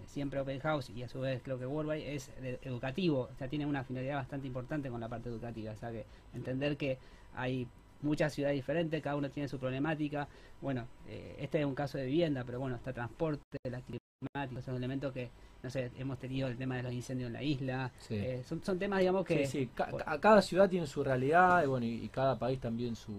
siempre 0.06 0.40
Open 0.40 0.60
House 0.60 0.90
y 0.90 1.04
a 1.04 1.08
su 1.08 1.22
vez 1.22 1.42
creo 1.42 1.58
que 1.58 1.66
Worldwide 1.66 2.14
es 2.16 2.30
educativo. 2.64 3.30
O 3.32 3.36
sea, 3.36 3.48
tiene 3.48 3.66
una 3.66 3.84
finalidad 3.84 4.16
bastante 4.18 4.46
importante 4.48 4.90
con 4.90 5.02
la 5.02 5.10
parte 5.10 5.30
educativa. 5.30 5.72
O 5.72 5.76
sea, 5.78 5.92
que 5.92 6.06
entender 6.34 6.78
que 6.78 6.98
hay 7.34 7.68
muchas 8.02 8.34
ciudades 8.34 8.56
diferentes, 8.56 9.02
cada 9.02 9.16
uno 9.16 9.30
tiene 9.30 9.48
su 9.50 9.60
problemática. 9.60 10.28
Bueno, 10.62 10.88
eh, 11.08 11.36
este 11.40 11.60
es 11.60 11.66
un 11.66 11.76
caso 11.76 11.98
de 11.98 12.06
vivienda, 12.06 12.44
pero 12.46 12.60
bueno, 12.60 12.76
está 12.76 12.94
transporte, 12.94 13.42
la 13.70 13.82
climática, 13.82 14.62
son 14.62 14.76
elementos 14.76 15.14
que, 15.14 15.30
no 15.64 15.70
sé, 15.70 15.92
hemos 15.98 16.18
tenido 16.20 16.48
el 16.48 16.58
tema 16.58 16.76
de 16.78 16.84
los 16.84 16.94
incendios 16.94 17.28
en 17.28 17.34
la 17.34 17.44
isla. 17.44 17.92
Sí. 18.00 18.16
eh, 18.16 18.44
son, 18.48 18.64
son 18.64 18.78
temas, 18.80 19.00
digamos, 19.00 19.26
que... 19.26 19.46
Sí, 19.46 19.60
sí, 19.66 19.70
ca- 19.74 19.92
ca- 19.92 20.20
cada 20.20 20.42
ciudad 20.42 20.70
tiene 20.70 20.88
su 20.88 21.04
realidad 21.04 21.64
y, 21.64 21.68
bueno, 21.68 21.86
y, 21.86 22.04
y 22.06 22.08
cada 22.10 22.38
país 22.38 22.60
también 22.60 22.96
su, 22.96 23.14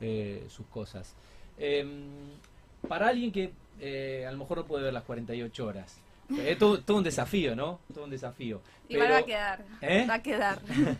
eh, 0.00 0.44
sus 0.48 0.66
cosas. 0.66 1.14
Em, 1.58 2.08
para 2.88 3.08
alguien 3.08 3.30
que 3.32 3.52
eh, 3.80 4.24
a 4.26 4.32
lo 4.32 4.38
mejor 4.38 4.58
no 4.58 4.64
puede 4.66 4.84
ver 4.84 4.92
las 4.92 5.04
48 5.04 5.66
horas, 5.66 5.98
es 6.38 6.58
todo, 6.58 6.80
todo 6.80 6.98
un 6.98 7.04
desafío, 7.04 7.54
¿no? 7.56 7.80
Todo 7.92 8.04
un 8.04 8.10
desafío. 8.10 8.60
Igual 8.88 9.06
Pero- 9.08 9.14
va 9.14 9.20
a 9.20 9.26
quedar. 9.26 9.64
¿Eh? 9.82 10.06
Va 10.08 10.14
a 10.14 10.22
quedar. 10.22 10.60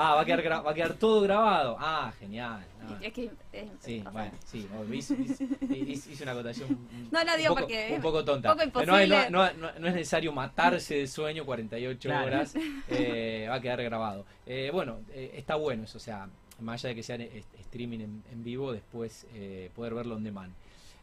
Ah, 0.00 0.14
va 0.14 0.20
a 0.20 0.24
quedar, 0.24 0.64
va 0.64 0.70
a 0.70 0.74
quedar 0.74 0.94
todo 0.94 1.20
grabado. 1.22 1.76
Ah, 1.80 2.12
genial. 2.20 2.64
No. 2.88 2.96
Es 3.00 3.12
que, 3.12 3.30
eh, 3.52 3.68
Sí, 3.80 4.04
bueno, 4.12 4.30
sí, 4.46 4.64
hice, 4.92 5.14
hice- 5.14 5.48
hice- 5.68 6.12
hice 6.12 6.22
una 6.22 6.32
acotación 6.32 6.70
un- 6.70 7.10
poco, 7.10 7.54
porque 7.60 7.92
un 7.96 8.02
poco 8.02 8.24
tonta. 8.24 8.52
un 8.52 8.70
poco 8.70 8.86
no, 8.86 8.94
hay- 8.94 9.08
no, 9.08 9.16
imposible. 9.26 9.60
no- 9.60 9.72
no 9.80 9.86
es 9.88 9.94
necesario 9.94 10.32
matarse 10.32 10.94
de 10.98 11.06
sueño 11.08 11.44
48 11.44 12.08
Claro. 12.08 12.26
horas, 12.28 12.54
eh, 12.90 13.46
va 13.50 13.56
a 13.56 13.60
quedar 13.60 13.82
grabado. 13.82 14.24
Eh, 14.46 14.70
bueno, 14.72 15.00
eh, 15.12 15.32
está 15.34 15.56
bueno 15.56 15.82
eso, 15.82 15.98
o 15.98 16.00
sea, 16.00 16.28
más 16.60 16.80
allá 16.84 16.90
de 16.90 16.94
que 16.94 17.02
sea 17.02 17.16
streaming 17.60 17.98
en, 18.00 18.22
en 18.30 18.44
vivo, 18.44 18.72
después 18.72 19.26
eh, 19.34 19.70
poder 19.74 19.94
verlo 19.94 20.14
on 20.14 20.22
demand. 20.22 20.52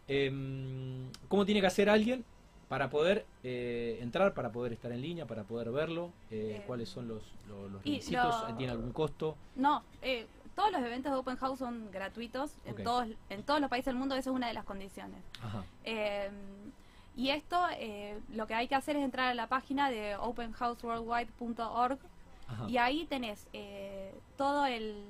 Em, 0.08 1.10
¿Cómo 1.28 1.46
tiene 1.46 1.60
que 1.62 1.68
hacer 1.68 1.90
alguien 1.90 2.24
para 2.68 2.90
poder 2.90 3.26
eh, 3.44 4.00
entrar, 4.02 4.34
para 4.34 4.52
poder 4.52 4.74
estar 4.74 4.92
en 4.92 5.02
línea, 5.02 5.26
para 5.26 5.44
poder 5.44 5.72
verlo? 5.72 6.12
Eh, 6.32 6.64
¿Cuáles 6.68 6.90
son 6.90 7.08
los, 7.08 7.22
los, 7.48 7.72
los 7.72 7.86
y 7.86 7.92
requisitos? 7.96 8.50
lo- 8.50 8.56
¿Tiene 8.58 8.72
algún 8.72 8.92
costo? 8.92 9.36
No, 9.56 9.84
eh, 10.02 10.26
todos 10.56 10.72
los 10.72 10.82
eventos 10.82 11.12
de 11.12 11.18
Open 11.18 11.36
House 11.38 11.60
son 11.60 11.92
gratuitos 11.92 12.54
en, 12.66 12.84
todos, 12.84 13.08
en 13.30 13.44
todos 13.44 13.60
los 13.62 13.70
países 13.70 13.88
del 13.88 13.96
mundo, 13.98 14.16
esa 14.16 14.30
es 14.30 14.36
una 14.36 14.48
de 14.48 14.54
las 14.54 14.66
condiciones. 14.66 15.20
Ajá. 15.42 15.64
Eh, 15.84 16.30
y 17.18 17.30
esto, 17.30 17.58
eh, 17.78 18.20
lo 18.34 18.46
que 18.48 18.56
hay 18.56 18.68
que 18.68 18.76
hacer 18.76 18.96
es 18.98 19.04
entrar 19.04 19.28
a 19.30 19.34
la 19.34 19.48
página 19.48 19.90
de 19.90 20.16
openhouseworldwide.org 20.18 21.98
y 22.68 22.78
ahí 22.78 23.06
tenés 23.06 23.48
eh, 23.54 24.14
todo 24.38 24.66
el 24.66 25.04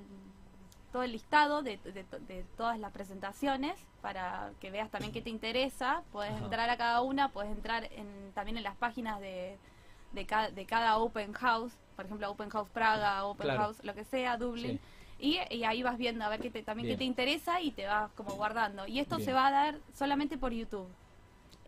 todo 0.96 1.04
el 1.04 1.12
listado 1.12 1.62
de, 1.62 1.76
de- 1.76 2.06
de 2.26 2.46
todas 2.56 2.80
las 2.80 2.90
presentaciones 2.94 3.76
para 4.02 4.52
que 4.62 4.72
veas 4.72 4.90
también 4.90 5.12
qué 5.12 5.22
te 5.22 5.30
interesa. 5.30 6.04
Puedes 6.14 6.32
Ajá. 6.34 6.46
entrar 6.46 6.70
a 6.70 6.78
cada 6.78 7.02
una, 7.02 7.28
puedes 7.28 7.52
entrar 7.52 7.90
en, 7.92 8.32
también 8.34 8.56
en 8.56 8.64
las 8.64 8.78
páginas 8.78 9.20
de, 9.20 9.58
de, 10.14 10.26
ca- 10.26 10.52
de 10.52 10.66
cada 10.66 10.98
Open 11.00 11.34
House, 11.34 11.74
por 11.98 12.06
ejemplo, 12.06 12.32
Open 12.32 12.48
House 12.50 12.70
Praga, 12.70 13.26
Open 13.26 13.44
Claro. 13.44 13.60
House, 13.64 13.84
lo 13.84 13.94
que 13.94 14.06
sea, 14.06 14.38
Dublin. 14.38 14.80
Y, 15.20 15.38
y 15.50 15.66
ahí 15.66 15.84
vas 15.84 15.98
viendo 15.98 16.24
a 16.24 16.30
ver 16.30 16.40
qué 16.40 16.50
te, 16.50 16.64
también 16.64 16.86
Bien. 16.86 16.96
qué 16.96 17.00
te 17.00 17.04
interesa 17.04 17.60
y 17.60 17.72
te 17.72 17.86
vas 17.88 18.10
como 18.14 18.32
guardando. 18.36 18.88
Y 18.88 19.00
esto 19.02 19.18
Bien. 19.18 19.26
se 19.26 19.34
va 19.34 19.48
a 19.48 19.52
dar 19.52 19.76
solamente 19.98 20.38
por 20.38 20.54
YouTube. 20.54 20.88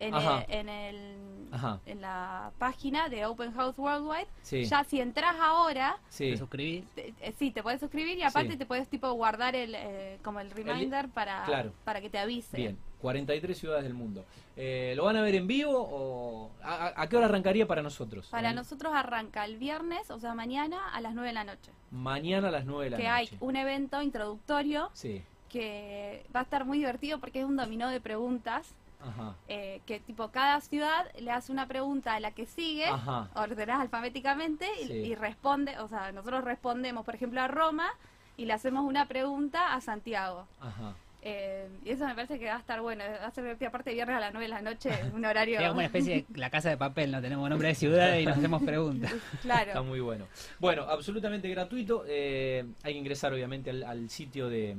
En, 0.00 0.14
Ajá. 0.14 0.44
el- 0.48 0.54
en, 0.54 0.68
el, 0.68 1.48
Ajá. 1.50 1.80
en 1.84 2.00
la 2.00 2.52
página 2.58 3.08
de 3.08 3.26
Open 3.26 3.52
House 3.52 3.76
Worldwide. 3.78 4.28
Sí. 4.42 4.64
Ya 4.64 4.84
si 4.84 5.00
entras 5.00 5.34
ahora, 5.40 5.98
sí. 6.08 6.30
¿Te 6.30 6.36
suscribís? 6.36 6.84
te- 6.94 7.14
eh, 7.20 7.34
sí, 7.36 7.50
te 7.50 7.62
puedes 7.64 7.80
suscribir 7.80 8.16
y 8.16 8.22
aparte 8.22 8.52
Sí. 8.52 8.58
te 8.58 8.64
puedes 8.66 8.86
tipo 8.88 9.10
guardar 9.12 9.56
el 9.56 9.74
eh, 9.74 10.18
como 10.22 10.38
el 10.40 10.50
reminder 10.52 11.08
para, 11.08 11.44
claro. 11.46 11.72
para 11.84 12.00
que 12.00 12.08
te 12.10 12.18
avise. 12.18 12.56
Bien, 12.56 12.78
43 13.00 13.58
ciudades 13.58 13.82
del 13.82 13.94
mundo. 13.94 14.24
Eh, 14.56 14.92
¿Lo 14.96 15.04
van 15.04 15.16
a 15.16 15.22
ver 15.22 15.34
en 15.34 15.46
vivo 15.48 15.72
o 15.76 16.50
a, 16.62 16.92
a- 17.02 17.08
qué 17.08 17.16
hora 17.16 17.26
arrancaría 17.26 17.66
para 17.66 17.82
nosotros? 17.82 18.28
Para 18.28 18.50
En- 18.50 18.54
nosotros 18.56 18.92
arranca 18.94 19.44
el 19.44 19.56
viernes, 19.56 20.10
o 20.12 20.20
sea, 20.20 20.34
mañana 20.34 20.78
a 20.92 21.00
las 21.00 21.12
9 21.14 21.28
de 21.28 21.34
la 21.34 21.44
noche. 21.44 21.72
Mañana 21.90 22.48
a 22.48 22.50
las 22.52 22.64
9 22.66 22.84
de 22.84 22.90
la 22.90 22.96
que 22.98 23.02
noche. 23.04 23.12
hay 23.14 23.30
un 23.40 23.56
evento 23.56 24.00
introductorio 24.00 24.90
Sí, 24.92 25.22
que 25.48 26.24
va 26.34 26.40
a 26.40 26.42
estar 26.44 26.64
muy 26.64 26.78
divertido 26.78 27.18
porque 27.18 27.40
es 27.40 27.44
un 27.46 27.56
dominó 27.56 27.88
de 27.88 28.00
preguntas. 28.00 28.74
Ajá. 29.00 29.34
eh, 29.48 29.80
que 29.86 30.00
tipo 30.00 30.28
cada 30.30 30.60
ciudad 30.60 31.06
le 31.18 31.30
hace 31.30 31.52
una 31.52 31.66
pregunta 31.66 32.14
a 32.14 32.20
la 32.20 32.30
que 32.32 32.46
sigue, 32.46 32.86
Ajá. 32.86 33.28
ordenás 33.34 33.80
alfabéticamente 33.80 34.66
y, 34.82 34.86
Sí. 34.86 34.92
y 34.92 35.14
responde, 35.14 35.78
o 35.78 35.88
sea, 35.88 36.12
nosotros 36.12 36.44
respondemos, 36.44 37.04
por 37.04 37.14
ejemplo, 37.14 37.40
a 37.40 37.48
Roma 37.48 37.88
y 38.36 38.44
le 38.46 38.52
hacemos 38.52 38.84
una 38.84 39.06
pregunta 39.06 39.74
a 39.74 39.80
Santiago. 39.80 40.46
Ajá. 40.60 40.94
Eh, 41.20 41.68
y 41.84 41.90
eso 41.90 42.06
me 42.06 42.14
parece 42.14 42.38
que 42.38 42.46
va 42.46 42.54
a 42.54 42.58
estar 42.60 42.80
bueno, 42.80 43.02
va 43.04 43.26
a 43.26 43.30
ser 43.32 43.42
divertido, 43.42 43.68
aparte 43.70 43.92
viernes 43.92 44.16
a 44.16 44.20
las 44.20 44.32
9 44.32 44.46
de 44.46 44.48
la 44.54 44.62
noche, 44.62 44.90
un 45.14 45.24
horario... 45.24 45.58
Es 45.58 45.66
como 45.66 45.78
una 45.78 45.86
especie 45.86 46.24
de 46.28 46.38
la 46.38 46.48
casa 46.48 46.68
de 46.70 46.76
papel, 46.76 47.10
no 47.10 47.20
tenemos 47.20 47.50
nombre 47.50 47.68
de 47.68 47.74
ciudad 47.74 48.16
y 48.18 48.24
nos 48.24 48.38
hacemos 48.38 48.62
preguntas. 48.62 49.12
Está 49.34 49.64
claro. 49.64 49.82
muy 49.84 49.98
bueno. 49.98 50.26
Bueno, 50.60 50.82
absolutamente 50.82 51.48
gratuito. 51.48 52.04
eh, 52.06 52.64
hay 52.84 52.92
que 52.92 52.98
ingresar 53.00 53.32
obviamente 53.32 53.70
al, 53.70 53.82
al 53.82 54.08
sitio 54.10 54.48
de, 54.48 54.76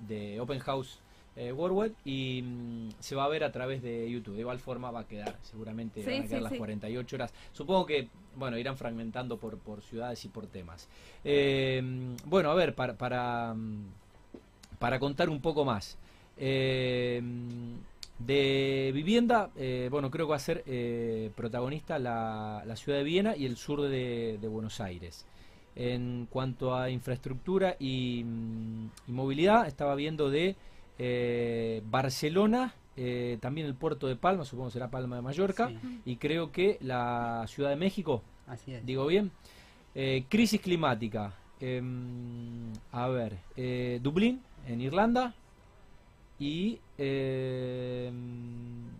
de 0.00 0.40
Open 0.40 0.58
House 0.58 1.00
eh, 1.36 1.54
y 2.04 2.42
mm, 2.42 2.88
se 2.98 3.14
va 3.14 3.24
a 3.24 3.28
ver 3.28 3.44
a 3.44 3.52
través 3.52 3.82
de 3.82 4.10
YouTube. 4.10 4.34
De 4.34 4.40
igual 4.40 4.58
forma 4.58 4.90
va 4.90 5.00
a 5.00 5.06
quedar, 5.06 5.36
seguramente 5.42 6.00
Sí, 6.02 6.06
van 6.06 6.22
a 6.22 6.26
quedar 6.26 6.38
sí, 6.38 6.42
las 6.44 6.52
sí. 6.52 6.58
48 6.58 7.16
horas. 7.16 7.34
Supongo 7.52 7.84
que, 7.84 8.08
bueno, 8.36 8.56
irán 8.56 8.76
fragmentando 8.76 9.36
por, 9.36 9.58
por 9.58 9.82
ciudades 9.82 10.24
y 10.24 10.28
por 10.28 10.46
temas. 10.46 10.88
Eh, 11.24 11.82
bueno, 12.24 12.50
a 12.50 12.54
ver, 12.54 12.74
para, 12.74 12.94
para, 12.94 13.52
mm, 13.54 13.84
para 14.78 14.98
contar 14.98 15.28
un 15.28 15.40
poco 15.42 15.64
más. 15.64 15.98
Eh, 16.38 17.20
de 18.18 18.90
vivienda, 18.94 19.50
eh, 19.56 19.88
bueno, 19.90 20.10
creo 20.10 20.26
que 20.26 20.30
va 20.30 20.36
a 20.36 20.38
ser 20.38 20.64
protagonista 21.34 21.98
la, 21.98 22.62
la 22.66 22.76
ciudad 22.76 22.96
de 22.96 23.04
Viena 23.04 23.36
y 23.36 23.44
el 23.44 23.58
sur 23.58 23.82
de, 23.82 24.38
de 24.40 24.48
Buenos 24.48 24.80
Aires. 24.80 25.26
En 25.74 26.26
cuanto 26.30 26.74
a 26.74 26.88
infraestructura 26.88 27.76
y, 27.78 28.24
mm, 28.24 28.90
y 29.08 29.12
movilidad, 29.12 29.66
estaba 29.66 29.94
viendo 29.94 30.30
de 30.30 30.56
eh, 30.98 31.82
Barcelona, 31.86 32.74
eh, 32.96 33.38
también 33.40 33.66
el 33.66 33.74
puerto 33.74 34.06
de 34.06 34.16
Palma, 34.16 34.44
supongo 34.44 34.68
que 34.68 34.74
será 34.74 34.90
Palma 34.90 35.16
de 35.16 35.22
Mallorca, 35.22 35.68
Sí, 35.68 36.00
y 36.04 36.16
creo 36.16 36.50
que 36.52 36.78
la 36.80 37.44
Ciudad 37.48 37.70
de 37.70 37.76
México, 37.76 38.22
así 38.46 38.72
es. 38.74 38.84
digo 38.86 39.06
bien. 39.06 39.30
Eh, 39.94 40.24
crisis 40.28 40.60
climática. 40.60 41.34
em, 41.58 42.70
a 42.92 43.08
ver, 43.08 43.38
eh, 43.56 43.98
Dublín, 44.02 44.42
en 44.66 44.80
Irlanda. 44.82 45.34
Y 46.38 46.78
em, 46.98 48.90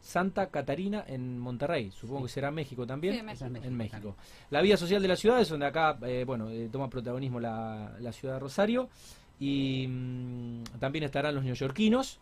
Santa 0.00 0.48
Catarina, 0.50 1.04
en 1.06 1.38
Monterrey. 1.38 1.90
Supongo 1.90 2.24
que 2.24 2.28
será 2.32 2.50
México 2.50 2.86
también. 2.86 3.14
Sí, 3.14 3.22
México. 3.22 3.34
Esa 3.34 3.46
es 3.46 3.52
México, 3.52 3.68
En 3.68 3.76
México. 3.76 4.16
La 4.50 4.60
vida 4.60 4.76
social 4.76 5.02
de 5.02 5.08
la 5.08 5.16
ciudad 5.16 5.40
es 5.40 5.48
donde 5.48 5.66
acá, 5.66 5.98
eh, 6.02 6.24
bueno, 6.26 6.48
eh, 6.50 6.68
toma 6.70 6.88
protagonismo 6.88 7.40
la, 7.40 7.92
la 8.00 8.12
ciudad 8.12 8.34
de 8.34 8.40
Rosario. 8.40 8.88
Y 9.38 9.86
mm, 9.88 10.64
también 10.80 11.04
estarán 11.04 11.34
los 11.34 11.44
neoyorquinos. 11.44 12.18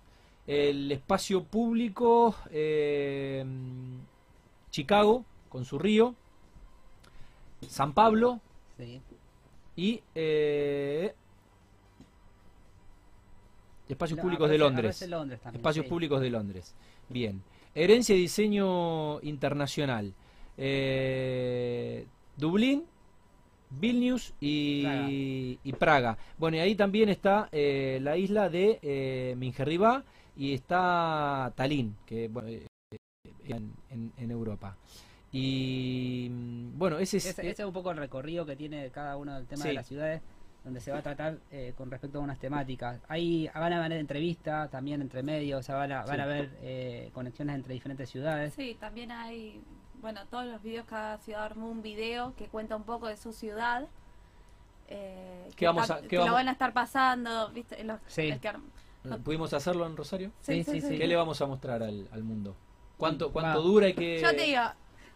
El 0.46 0.90
espacio 0.92 1.42
público, 1.44 2.34
eh, 2.50 3.44
Chicago, 4.70 5.24
con 5.48 5.64
su 5.64 5.78
río. 5.78 6.14
San 7.68 7.92
Pablo 7.94 8.40
Sí. 8.76 9.00
y 9.76 10.02
eh, 10.14 11.14
espacios 13.88 14.16
No, 14.18 14.22
públicos 14.22 14.50
de 14.50 14.58
Londres. 14.58 14.98
también, 14.98 15.30
Espacios 15.54 15.84
sí. 15.86 15.88
públicos 15.90 16.20
de 16.20 16.30
Londres. 16.30 16.74
Bien. 17.08 17.42
Herencia 17.74 18.14
y 18.14 18.18
diseño 18.20 19.20
internacional. 19.22 20.12
Eh, 20.56 22.06
Dublín, 22.36 22.84
Vilnius 23.80 24.34
y 24.40 24.82
Praga. 24.82 25.06
y 25.10 25.72
Praga. 25.78 26.18
Bueno, 26.38 26.56
y 26.56 26.60
ahí 26.60 26.74
también 26.74 27.08
está 27.08 27.48
eh, 27.52 27.98
la 28.02 28.16
isla 28.16 28.48
de 28.48 28.78
eh, 28.82 29.36
y 30.36 30.52
está 30.54 31.52
Tallinn, 31.54 31.96
que 32.06 32.28
bueno, 32.28 32.48
eh, 32.48 32.66
en, 33.46 33.72
en- 33.90 34.12
en 34.16 34.30
Europa. 34.30 34.76
Y 35.32 36.28
mm, 36.30 36.78
bueno, 36.78 36.98
ese 36.98 37.16
es... 37.18 37.26
Ese, 37.26 37.42
ese 37.50 37.62
es 37.62 37.66
un 37.66 37.72
poco 37.72 37.90
el 37.90 37.96
recorrido 37.98 38.46
que 38.46 38.56
tiene 38.56 38.90
cada 38.90 39.16
uno 39.16 39.34
del 39.34 39.46
tema 39.46 39.62
Sí. 39.62 39.68
de 39.68 39.74
las 39.74 39.86
ciudades, 39.86 40.22
donde 40.64 40.80
se 40.80 40.90
va 40.92 40.98
a 40.98 41.02
tratar 41.02 41.38
eh, 41.50 41.72
con 41.76 41.90
respecto 41.90 42.18
a 42.18 42.22
unas 42.22 42.38
temáticas. 42.38 43.00
Ahí 43.08 43.48
van 43.54 43.72
a 43.72 43.84
haber 43.84 43.98
entrevistas 43.98 44.70
también 44.70 45.02
entre 45.02 45.22
medios, 45.22 45.60
o 45.60 45.62
sea, 45.62 45.74
van 45.76 45.92
a, 45.92 46.04
van 46.04 46.14
Sí. 46.16 46.20
a 46.20 46.24
haber 46.24 46.50
eh, 46.62 47.10
conexiones 47.12 47.56
entre 47.56 47.74
diferentes 47.74 48.08
ciudades. 48.08 48.54
Sí, 48.54 48.76
también 48.80 49.10
hay, 49.10 49.60
bueno, 50.04 50.20
todos 50.30 50.44
los 50.44 50.62
videos, 50.62 50.84
cada 50.86 51.16
ciudad 51.16 51.44
armó 51.44 51.66
un 51.70 51.80
video 51.80 52.34
que 52.36 52.46
cuenta 52.48 52.76
un 52.76 52.82
poco 52.84 53.06
de 53.08 53.16
su 53.16 53.32
ciudad. 53.32 53.86
Eh, 54.88 55.46
¿Qué 55.50 55.56
que 55.56 55.66
vamos 55.66 55.84
está- 55.84 55.94
a- 55.94 56.00
qué 56.02 56.08
que 56.08 56.16
vamos- 56.18 56.28
lo 56.30 56.34
van 56.34 56.48
a 56.48 56.52
estar 56.52 56.74
pasando, 56.74 57.48
¿viste? 57.52 57.82
Los- 57.84 58.00
Sí. 58.06 58.22
el 58.28 58.38
que 58.38 58.48
arm- 58.50 58.70
¿Pudimos 59.24 59.52
hacerlo 59.54 59.86
en 59.86 59.96
Rosario? 59.96 60.30
Sí, 60.42 60.62
sí, 60.62 60.80
sí. 60.82 60.98
¿Qué 60.98 61.06
le 61.06 61.16
vamos 61.16 61.40
a 61.40 61.46
mostrar 61.46 61.82
al, 61.82 62.06
al 62.12 62.22
mundo? 62.22 62.54
¿Cuánto, 62.98 63.32
cuánto 63.32 63.58
Va. 63.60 63.64
dura 63.64 63.88
y 63.88 63.94
que... 63.94 64.20
Yo 64.20 64.30
te 64.30 64.42
digo, 64.42 64.60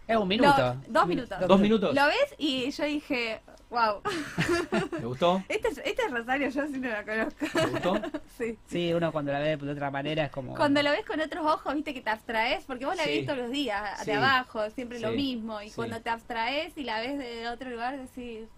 Es 0.07 0.17
un 0.17 0.27
minuto. 0.29 0.57
Lo- 0.59 0.77
dos 0.89 1.07
minutos. 1.07 1.39
¿Dos 1.47 1.61
minutos? 1.61 1.95
lo 1.95 2.07
ves 2.07 2.35
y 2.39 2.71
yo 2.71 2.85
dije, 2.85 3.43
wow, 3.71 4.01
¿Te 4.99 5.05
gustó? 5.07 5.43
este, 5.49 5.69
es- 5.69 5.79
este 5.85 6.03
es 6.07 6.11
Rosario, 6.11 6.49
yo 6.49 6.67
sí 6.67 6.79
no 6.79 6.89
la 6.89 7.05
conozco. 7.05 7.47
¿Te 7.53 7.67
gustó? 7.67 8.03
sí. 8.39 8.59
Sí, 8.67 8.93
uno 8.95 9.13
cuando 9.13 9.33
la 9.33 9.41
ve 9.41 9.57
de 9.57 9.71
otra 9.73 9.91
manera 9.91 10.25
es 10.25 10.31
como... 10.31 10.55
Cuando 10.55 10.83
lo 10.83 10.91
ves 10.91 11.05
con 11.05 11.21
otros 11.21 11.45
ojos, 11.47 11.75
viste 11.75 11.93
que 11.95 12.01
te 12.01 12.11
abstraes, 12.11 12.65
porque 12.65 12.87
vos 12.87 12.97
la 12.97 13.05
Sí. 13.05 13.11
ves 13.11 13.27
todos 13.27 13.39
los 13.39 13.51
días, 13.51 14.01
Sí. 14.01 14.07
de 14.07 14.15
abajo, 14.15 14.69
siempre 14.71 14.99
lo 15.01 15.11
Sí. 15.11 15.17
mismo. 15.17 15.61
Y 15.63 15.69
Sí. 15.71 15.77
cuando 15.77 16.01
te 16.01 16.11
abstraes 16.11 16.77
y 16.77 16.85
la 16.85 17.01
ves 17.01 17.19
de 17.19 17.49
otro 17.49 17.69
lugar, 17.71 17.99
decís, 17.99 18.49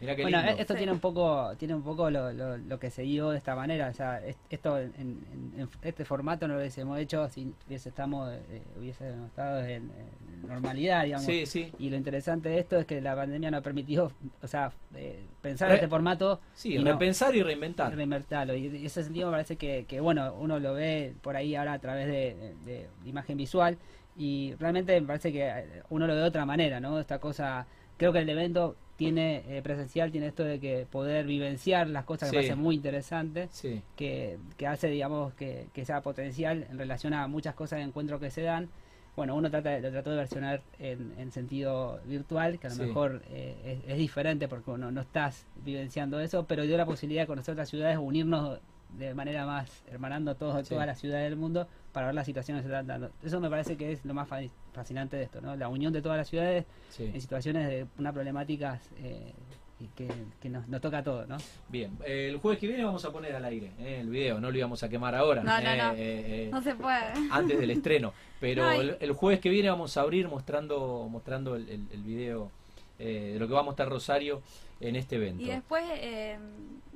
Bueno, 0.00 0.38
lindo. 0.38 0.52
esto 0.60 0.72
Sí. 0.74 0.78
tiene 0.78 0.92
un 0.92 0.98
poco, 1.00 1.52
tiene 1.58 1.74
un 1.74 1.82
poco 1.82 2.10
lo, 2.10 2.32
lo, 2.32 2.56
lo 2.56 2.78
que 2.78 2.90
se 2.90 3.02
dio 3.02 3.30
de 3.30 3.38
esta 3.38 3.54
manera. 3.54 3.88
O 3.88 3.92
sea, 3.92 4.24
es- 4.24 4.36
esto 4.48 4.78
en, 4.78 4.92
en- 4.98 5.52
en 5.60 5.68
este 5.82 6.04
formato 6.04 6.48
no 6.48 6.54
lo 6.54 6.60
hubiésemos 6.60 6.98
hecho 6.98 7.28
si 7.28 7.52
hubiese 7.66 7.90
estamos, 7.90 8.32
eh, 8.32 8.62
hubiésemos 8.78 9.26
estado 9.28 9.60
en, 9.60 9.90
en 9.90 10.48
normalidad, 10.48 11.04
digamos. 11.04 11.26
Sí, 11.26 11.44
sí. 11.44 11.70
Y 11.78 11.90
lo 11.90 11.96
interesante 11.96 12.48
de 12.48 12.58
esto 12.60 12.78
es 12.78 12.86
que 12.86 13.00
la 13.02 13.14
pandemia 13.14 13.50
nos 13.50 13.62
permitió, 13.62 14.10
o 14.42 14.46
sea, 14.46 14.72
eh, 14.94 15.22
pensar 15.42 15.68
Re- 15.68 15.74
este 15.74 15.88
formato 15.88 16.40
Sí, 16.54 16.76
y 16.76 16.78
no- 16.82 16.92
repensar 16.92 17.34
y 17.36 17.42
reinventar. 17.42 17.94
reinvertirlo. 17.94 18.54
Y 18.54 18.66
en 18.68 18.86
ese 18.86 19.04
sentido 19.04 19.26
me 19.28 19.32
parece 19.32 19.56
que, 19.56 19.84
que, 19.86 20.00
bueno, 20.00 20.34
uno 20.40 20.58
lo 20.58 20.72
ve 20.74 21.14
por 21.20 21.36
ahí 21.36 21.54
ahora 21.54 21.74
a 21.74 21.78
través 21.78 22.06
de, 22.06 22.54
de- 22.64 22.88
de 23.04 23.08
imagen 23.08 23.36
visual 23.36 23.76
y 24.16 24.54
realmente 24.58 24.98
me 25.00 25.06
parece 25.06 25.30
que 25.32 25.82
uno 25.90 26.06
lo 26.06 26.14
ve 26.14 26.20
de 26.20 26.26
otra 26.26 26.46
manera, 26.46 26.80
¿no? 26.80 26.98
Esta 26.98 27.18
cosa, 27.18 27.66
creo 27.96 28.12
que 28.12 28.18
el 28.20 28.28
evento 28.30 28.76
tiene 29.04 29.42
eh, 29.48 29.62
presencial, 29.62 30.12
tiene 30.12 30.26
esto 30.28 30.44
de 30.44 30.60
que 30.60 30.86
poder 30.90 31.26
vivenciar 31.26 31.88
las 31.88 32.04
cosas 32.04 32.28
Sí. 32.28 32.32
que 32.32 32.36
me 32.36 32.42
parece 32.48 32.54
muy 32.62 32.74
interesante, 32.76 33.48
Sí, 33.50 33.82
que, 33.96 34.38
que 34.56 34.66
hace, 34.66 34.88
digamos, 34.88 35.32
que, 35.34 35.66
que 35.72 35.84
sea 35.84 36.02
potencial 36.02 36.66
en 36.70 36.78
relación 36.78 37.14
a 37.14 37.26
muchas 37.26 37.54
cosas 37.54 37.78
de 37.78 37.84
encuentro 37.86 38.20
que 38.20 38.30
se 38.30 38.42
dan. 38.42 38.68
Bueno, 39.16 39.34
uno 39.34 39.50
trata 39.50 39.78
lo 39.80 39.90
trató 39.90 40.10
de 40.10 40.16
versionar 40.16 40.62
en, 40.78 41.12
en 41.18 41.32
sentido 41.32 42.00
virtual, 42.06 42.58
que 42.58 42.68
a 42.68 42.70
lo 42.70 42.76
Sí. 42.76 42.82
mejor 42.82 43.22
eh, 43.30 43.80
es, 43.84 43.92
es 43.92 43.98
diferente 43.98 44.46
porque 44.48 44.70
uno 44.70 44.90
no 44.92 45.00
estás 45.00 45.46
vivenciando 45.64 46.20
eso, 46.20 46.44
pero 46.46 46.62
dio 46.62 46.76
la 46.76 46.86
posibilidad 46.86 47.22
de 47.22 47.26
conocer 47.26 47.52
otras 47.52 47.68
ciudades, 47.68 47.98
unirnos 47.98 48.60
de 48.98 49.14
manera 49.14 49.46
más, 49.46 49.82
hermanando 49.90 50.34
todos, 50.36 50.66
Sí. 50.66 50.74
todas 50.74 50.86
las 50.86 50.98
ciudades 51.00 51.28
del 51.30 51.38
mundo 51.38 51.66
para 51.92 52.06
ver 52.06 52.14
las 52.14 52.26
situaciones 52.26 52.62
que 52.62 52.68
se 52.68 52.74
están 52.74 52.86
dando. 52.86 53.10
Eso 53.22 53.40
me 53.40 53.48
parece 53.50 53.76
que 53.76 53.92
es 53.92 54.04
lo 54.04 54.14
más 54.14 54.28
fa- 54.28 54.40
fascinante 54.72 55.16
de 55.16 55.24
esto, 55.24 55.40
¿no? 55.40 55.56
La 55.56 55.68
unión 55.68 55.92
de 55.92 56.02
todas 56.02 56.18
las 56.18 56.28
ciudades 56.28 56.64
sí. 56.90 57.04
en 57.12 57.20
situaciones 57.20 57.68
de 57.68 57.86
una 57.98 58.12
problemática 58.12 58.78
eh, 59.02 59.32
y 59.80 59.86
que, 59.96 60.08
que 60.40 60.48
nos, 60.50 60.68
nos 60.68 60.80
toca 60.80 60.98
a 60.98 61.02
todos, 61.02 61.26
¿no? 61.26 61.36
Bien, 61.68 61.96
eh, 62.04 62.28
el 62.28 62.36
jueves 62.36 62.60
que 62.60 62.66
viene 62.68 62.84
vamos 62.84 63.04
a 63.04 63.10
poner 63.10 63.34
al 63.34 63.44
aire 63.46 63.72
eh, 63.78 63.98
el 64.00 64.10
video, 64.10 64.38
no 64.40 64.50
lo 64.50 64.56
íbamos 64.58 64.82
a 64.82 64.88
quemar 64.88 65.14
ahora. 65.14 65.42
No, 65.42 65.58
no, 65.60 65.68
eh, 65.70 65.76
no. 65.78 65.92
eh, 65.92 65.96
eh, 65.96 66.48
no 66.52 66.60
se 66.62 66.74
puede. 66.74 67.12
antes 67.30 67.58
del 67.58 67.70
estreno. 67.70 68.12
Pero 68.40 68.62
No, 68.66 68.74
y- 68.74 68.80
el, 68.80 68.96
el 69.00 69.12
jueves 69.12 69.40
que 69.40 69.48
viene 69.48 69.70
vamos 69.70 69.96
a 69.96 70.02
abrir 70.02 70.28
mostrando 70.28 71.08
mostrando 71.10 71.56
el, 71.56 71.68
el- 71.68 71.86
el 71.92 72.02
video 72.02 72.50
eh, 72.98 73.30
de 73.34 73.38
lo 73.40 73.48
que 73.48 73.54
va 73.54 73.60
a 73.60 73.64
mostrar 73.64 73.88
Rosario 73.88 74.42
en 74.80 74.94
este 74.96 75.16
evento. 75.16 75.42
Y 75.42 75.46
después, 75.46 75.82
eh, 75.94 76.38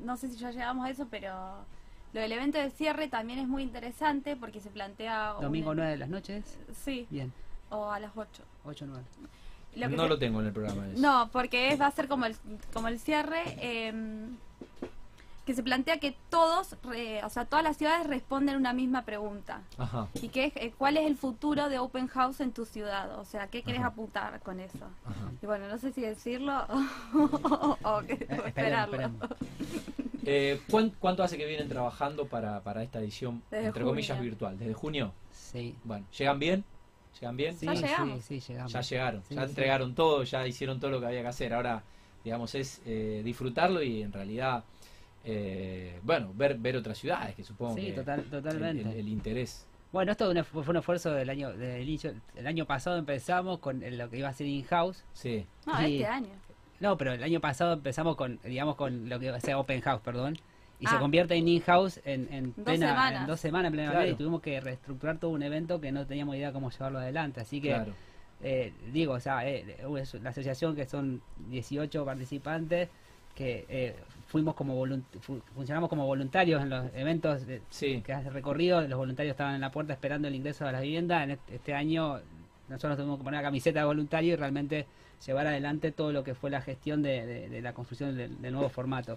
no 0.05 0.17
sé 0.19 0.29
si 0.29 0.37
ya 0.37 0.51
llegamos 0.51 0.87
a 0.87 0.91
eso, 0.91 1.07
pero 1.11 1.33
lo 2.15 2.21
del 2.21 2.33
evento 2.33 2.59
de 2.59 2.71
cierre 2.71 3.09
también 3.09 3.39
es 3.41 3.49
muy 3.49 3.63
interesante 3.63 4.37
porque 4.37 4.61
se 4.61 4.71
plantea... 4.71 5.35
un- 5.37 5.43
Domingo 5.43 5.75
9 5.75 5.91
de 5.91 5.97
las 5.99 6.09
noches, 6.09 6.57
Sí, 6.85 7.07
bien, 7.11 7.33
o 7.71 7.91
a 7.91 7.99
las 8.01 8.13
8. 8.17 8.43
8 8.65 8.87
9. 8.89 9.05
Lo 9.77 9.89
que 9.91 9.97
no 9.97 10.03
se- 10.05 10.09
lo 10.09 10.19
tengo 10.19 10.41
en 10.41 10.47
el 10.47 10.53
programa. 10.53 10.87
ese. 10.87 11.01
No, 11.01 11.29
porque 11.33 11.73
es- 11.73 11.81
va 11.81 11.87
a 11.89 11.91
ser 11.91 12.07
como 12.09 12.25
el, 12.27 12.37
como 12.73 12.87
el 12.89 12.99
cierre, 13.01 13.43
eh, 13.59 13.93
que 15.45 15.55
se 15.55 15.63
plantea 15.63 15.99
que 15.99 16.17
todos, 16.31 16.77
re- 16.85 17.23
o 17.25 17.29
sea, 17.29 17.45
todas 17.45 17.63
las 17.65 17.77
ciudades 17.77 18.07
responden 18.07 18.57
una 18.57 18.73
misma 18.73 19.03
pregunta. 19.03 19.61
Ajá, 19.77 20.07
¿Y 20.15 20.29
qué 20.29 20.45
es, 20.47 20.53
eh, 20.57 20.73
cuál 20.79 20.97
es 20.97 21.07
el 21.07 21.17
futuro 21.17 21.69
de 21.69 21.79
Open 21.81 22.07
House 22.07 22.41
en 22.41 22.53
tu 22.53 22.65
ciudad? 22.65 23.19
O 23.19 23.25
sea, 23.27 23.49
¿qué 23.49 23.63
querés 23.63 23.81
Ajá. 23.81 23.89
apuntar 23.89 24.41
con 24.41 24.61
eso? 24.61 24.87
ajá. 25.05 25.33
Y 25.43 25.47
bueno, 25.47 25.69
no 25.69 25.77
sé 25.79 25.93
si 25.93 26.01
decirlo 26.01 26.65
o, 27.13 27.77
o 27.83 28.01
que- 28.07 28.13
o 28.15 28.47
esperemos, 28.47 28.47
esperarlo. 28.47 28.97
esperemos. 28.97 29.29
Eh, 30.27 30.61
¿cuán- 30.71 30.93
¿Cuánto 30.99 31.23
hace 31.23 31.37
que 31.37 31.47
vienen 31.47 31.69
trabajando 31.69 32.27
para, 32.27 32.61
para 32.63 32.83
esta 32.83 32.99
edición, 33.01 33.43
Desde 33.51 33.67
entre 33.67 33.85
comillas, 33.85 34.21
virtual? 34.21 34.59
¿Desde 34.59 34.75
junio? 34.75 35.13
Sí. 35.33 35.75
Bueno, 35.85 36.07
¿llegan 36.17 36.39
bien? 36.39 36.65
¿Llegan 37.21 37.37
bien? 37.37 37.57
Sí, 37.57 37.67
Ya 37.67 37.77
sí, 37.77 37.83
llegamos. 37.83 38.25
sí, 38.25 38.41
llegamos. 38.41 38.73
Ya 38.73 38.81
llegaron, 38.81 39.23
Sí, 39.29 39.35
ya 39.35 39.43
sí. 39.43 39.49
entregaron 39.51 39.95
todo, 39.95 40.23
ya 40.25 40.47
hicieron 40.47 40.81
todo 40.81 40.91
lo 40.91 41.01
que 41.01 41.07
había 41.07 41.23
que 41.23 41.29
hacer. 41.29 41.55
Ahora, 41.55 41.83
digamos, 42.25 42.55
es 42.55 42.81
eh, 42.87 43.23
disfrutarlo 43.25 43.83
y 43.83 44.03
en 44.03 44.13
realidad, 44.13 44.65
eh, 45.25 45.99
bueno, 46.03 46.33
ver 46.35 46.59
ver 46.59 46.77
otras 46.77 46.99
ciudades, 46.99 47.35
que 47.35 47.45
supongo 47.45 47.77
Sí, 47.77 47.87
que 47.87 47.93
total- 47.93 48.25
totalmente. 48.25 48.83
El, 48.91 48.99
el 48.99 49.09
interés. 49.09 49.67
Bueno, 49.93 50.11
esto 50.11 50.25
fue 50.27 50.35
un- 50.35 50.45
fue 50.65 50.71
un 50.73 50.77
esfuerzo 50.79 51.13
del 51.13 51.31
año, 51.31 51.53
del 51.53 51.83
inicio, 51.89 52.13
el 52.35 52.47
año 52.49 52.67
pasado 52.67 52.99
empezamos 52.99 53.61
con 53.61 53.81
lo 53.97 54.11
que 54.11 54.19
iba 54.19 54.29
a 54.29 54.33
ser 54.33 54.49
in-house. 54.49 55.05
Sí, 55.13 55.47
No, 55.67 55.79
Sí. 55.79 55.95
este 55.97 56.07
año. 56.07 56.29
No, 56.81 56.97
pero 56.99 57.13
el 57.13 57.23
año 57.23 57.41
pasado 57.41 57.75
empezamos 57.75 58.17
con, 58.17 58.39
digamos, 58.45 58.77
con 58.77 59.09
lo 59.09 59.19
que 59.21 59.31
va 59.31 59.37
a 59.37 59.41
ser 59.41 59.55
open 59.55 59.81
house, 59.81 60.01
perdón. 60.03 60.37
Y 60.81 60.87
se 60.87 60.97
Ah. 60.97 60.99
convierte 60.99 61.35
en 61.37 61.47
in-house 61.49 62.01
en, 62.05 62.29
en, 62.33 62.45
Dos 62.57 62.65
plena- 62.65 62.89
semanas. 62.89 63.21
en 63.23 63.27
dos 63.29 63.41
semanas 63.41 63.69
en 63.69 63.73
plena 63.75 63.91
Claro. 63.93 64.09
y 64.11 64.15
tuvimos 64.15 64.43
que 64.43 64.61
reestructurar 64.61 65.19
todo 65.19 65.31
un 65.31 65.43
evento 65.43 65.81
que 65.81 65.93
no 65.93 66.05
teníamos 66.07 66.35
idea 66.37 66.53
cómo 66.53 66.71
llevarlo 66.71 66.99
adelante. 66.99 67.41
Así 67.41 67.61
que, 67.61 67.69
claro. 67.69 67.93
eh, 68.43 68.73
digo, 68.93 69.15
o 69.15 69.21
sea, 69.21 69.49
eh, 69.49 69.77
es 69.99 70.15
la 70.15 70.31
asociación 70.31 70.75
que 70.75 70.85
son 70.87 71.23
18 71.49 72.05
participantes 72.05 72.89
que 73.35 73.65
eh, 73.69 73.97
fuimos 74.27 74.55
como 74.55 74.75
volunt- 74.85 75.05
fu- 75.21 75.41
funcionamos 75.55 75.89
como 75.89 76.07
voluntarios 76.07 76.61
en 76.63 76.71
los 76.71 76.87
eventos 76.95 77.47
de- 77.47 77.63
Sí, 77.71 78.03
que 78.05 78.13
hace 78.13 78.31
recorrido, 78.31 78.81
los 78.83 78.99
voluntarios 78.99 79.33
estaban 79.33 79.55
en 79.55 79.61
la 79.61 79.71
puerta 79.71 79.93
esperando 79.93 80.29
el 80.29 80.35
ingreso 80.35 80.67
a 80.67 80.73
la 80.73 80.81
vivienda. 80.81 81.23
En 81.25 81.31
este, 81.33 81.55
este 81.55 81.73
año 81.75 82.21
nosotros 82.69 82.97
tuvimos 82.97 83.19
que 83.19 83.25
poner 83.25 83.41
la 83.41 83.49
camiseta 83.49 83.81
de 83.81 83.85
voluntario 83.87 84.33
y 84.33 84.37
realmente 84.37 84.87
llevar 85.27 85.47
adelante 85.47 85.93
todo 85.93 86.13
lo 86.13 86.25
que 86.25 86.35
fue 86.35 86.51
la 86.51 86.61
gestión 86.61 87.03
de, 87.03 87.25
de- 87.27 87.49
de 87.49 87.63
la 87.63 87.73
construcción 87.73 88.17
del, 88.17 88.41
del 88.41 88.53
nuevo 88.53 88.69
formato. 88.69 89.17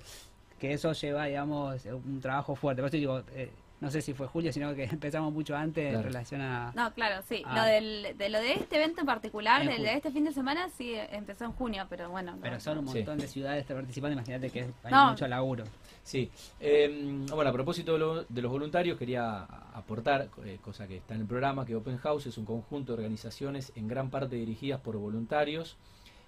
Que 0.60 0.74
eso 0.74 0.92
lleva, 0.94 1.26
digamos, 1.26 1.86
un 1.86 2.20
trabajo 2.22 2.56
fuerte. 2.56 2.82
Por 2.82 2.90
eso 2.90 2.98
digo, 2.98 3.22
eh, 3.36 3.52
no 3.80 3.92
sé 3.92 4.02
si 4.02 4.14
fue 4.14 4.26
julio, 4.28 4.52
sino 4.52 4.74
que 4.74 4.84
empezamos 4.92 5.32
mucho 5.32 5.56
antes 5.56 5.94
en 5.94 6.02
relación 6.04 6.42
a... 6.42 6.72
No, 6.76 6.92
claro, 6.94 7.22
sí. 7.28 7.44
Lo 7.54 7.64
del, 7.64 8.18
de 8.18 8.30
lo 8.30 8.40
de 8.40 8.54
este 8.54 8.78
evento 8.78 9.02
en 9.02 9.06
particular, 9.06 9.62
En 9.62 9.84
de 9.84 9.94
este 9.94 10.12
fin 10.12 10.24
de 10.26 10.32
semana, 10.34 10.68
sí 10.70 10.94
empezó 11.12 11.46
en 11.46 11.52
junio, 11.52 11.86
pero 11.90 12.10
bueno. 12.10 12.36
no- 12.36 12.42
Pero 12.42 12.60
son 12.60 12.80
un 12.80 12.88
Sí. 12.88 12.96
montón 13.00 13.20
de 13.20 13.28
ciudades 13.28 13.66
participando, 13.66 14.14
imagínate 14.14 14.50
que 14.50 14.62
hay 14.84 14.92
No. 14.92 15.10
mucho 15.12 15.28
laburo. 15.28 15.64
sí. 16.04 16.32
Eh, 16.60 17.26
bueno, 17.34 17.50
a 17.50 17.54
propósito 17.54 17.94
de, 17.94 18.00
lo- 18.00 18.24
de 18.24 18.42
los 18.42 18.52
voluntarios, 18.52 18.98
quería 18.98 19.44
aportar, 19.74 20.30
eh, 20.46 20.58
cosa 20.64 20.88
que 20.88 20.98
está 20.98 21.14
en 21.16 21.22
el 21.22 21.28
programa, 21.28 21.66
que 21.66 21.76
Open 21.76 21.98
House 21.98 22.26
es 22.28 22.38
un 22.38 22.46
conjunto 22.46 22.94
de 22.94 23.00
organizaciones 23.04 23.72
en 23.76 23.88
gran 23.88 24.10
parte 24.10 24.36
dirigidas 24.38 24.80
por 24.82 24.98
voluntarios 24.98 25.76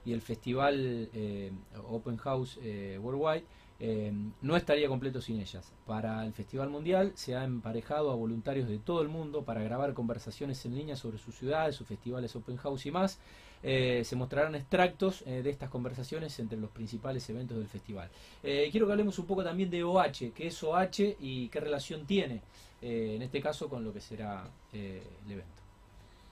y 0.05 0.13
el 0.13 0.21
festival 0.21 1.09
eh, 1.13 1.51
Open 1.89 2.17
House 2.17 2.59
eh, 2.61 2.99
Worldwide 3.01 3.45
eh, 3.79 4.11
no 4.41 4.57
estaría 4.57 4.87
completo 4.87 5.21
sin 5.21 5.39
ellas. 5.39 5.71
Para 5.85 6.25
el 6.25 6.33
Festival 6.33 6.69
Mundial 6.69 7.11
se 7.15 7.35
ha 7.35 7.43
emparejado 7.43 8.11
a 8.11 8.15
voluntarios 8.15 8.67
de 8.67 8.77
todo 8.77 9.01
el 9.01 9.07
mundo 9.07 9.43
para 9.43 9.63
grabar 9.63 9.93
conversaciones 9.93 10.63
en 10.65 10.75
línea 10.75 10.95
sobre 10.95 11.17
sus 11.17 11.35
ciudades, 11.35 11.75
sus 11.75 11.87
festivales 11.87 12.35
Open 12.35 12.57
House 12.57 12.85
y 12.85 12.91
más. 12.91 13.19
Eh, 13.61 14.03
se 14.05 14.15
mostrarán 14.15 14.55
extractos 14.55 15.23
eh, 15.25 15.41
de 15.43 15.49
estas 15.49 15.69
conversaciones 15.69 16.39
entre 16.39 16.57
los 16.57 16.69
principales 16.69 17.29
eventos 17.29 17.57
del 17.57 17.67
festival. 17.67 18.09
Quiero 18.41 18.85
que 18.85 18.91
hablemos 18.91 19.19
un 19.19 19.25
poco 19.25 19.43
también 19.43 19.69
de 19.69 19.83
OH, 19.83 20.33
qué 20.33 20.47
es 20.47 20.63
OH 20.63 21.17
y 21.19 21.49
qué 21.49 21.59
relación 21.59 22.05
tiene, 22.05 22.41
en 22.81 23.21
este 23.21 23.41
caso, 23.41 23.67
con 23.67 23.83
lo 23.83 23.91
que 23.91 23.99
será 23.99 24.49
el 24.71 25.31
evento. 25.31 25.59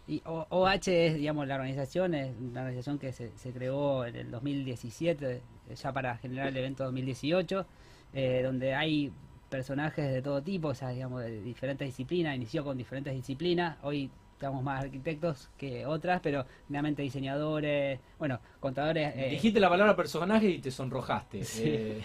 Y 0.08 0.22
OH 0.26 0.88
es, 0.88 1.16
digamos, 1.16 1.48
la 1.48 1.56
organización, 1.56 2.14
es 2.14 2.34
una 2.40 2.62
organización 2.62 2.98
que 2.98 3.12
se, 3.12 3.30
se 3.38 3.52
creó 3.52 4.06
en 4.06 4.16
el 4.16 4.32
2017, 4.32 5.36
eh, 5.36 5.42
ya 5.76 5.92
para 5.94 6.18
generar 6.18 6.48
el 6.48 6.58
evento 6.58 6.84
2018, 6.86 7.66
eh, 8.14 8.42
donde 8.44 8.74
hay 8.74 9.12
personajes 9.50 10.12
de 10.14 10.22
todo 10.22 10.42
tipo, 10.42 10.70
o 10.70 10.76
sea, 10.76 10.90
digamos, 10.90 11.22
de 11.24 11.42
diferentes 11.42 11.88
disciplinas, 11.88 12.36
inició 12.36 12.64
con 12.64 12.78
diferentes 12.78 13.14
disciplinas, 13.14 13.78
hoy 13.82 14.10
estamos 14.34 14.62
más 14.62 14.84
arquitectos 14.84 15.50
que 15.58 15.86
otras, 15.86 16.20
pero 16.22 16.46
finalmente 16.68 17.02
diseñadores, 17.02 18.00
bueno, 18.20 18.40
contadores... 18.60 19.14
eh, 19.16 19.30
Dijiste 19.32 19.60
la 19.60 19.70
palabra 19.70 19.96
personaje 19.96 20.48
y 20.50 20.60
te 20.60 20.70
sonrojaste. 20.72 21.44
Sí. 21.44 21.64
Eh, 21.66 22.04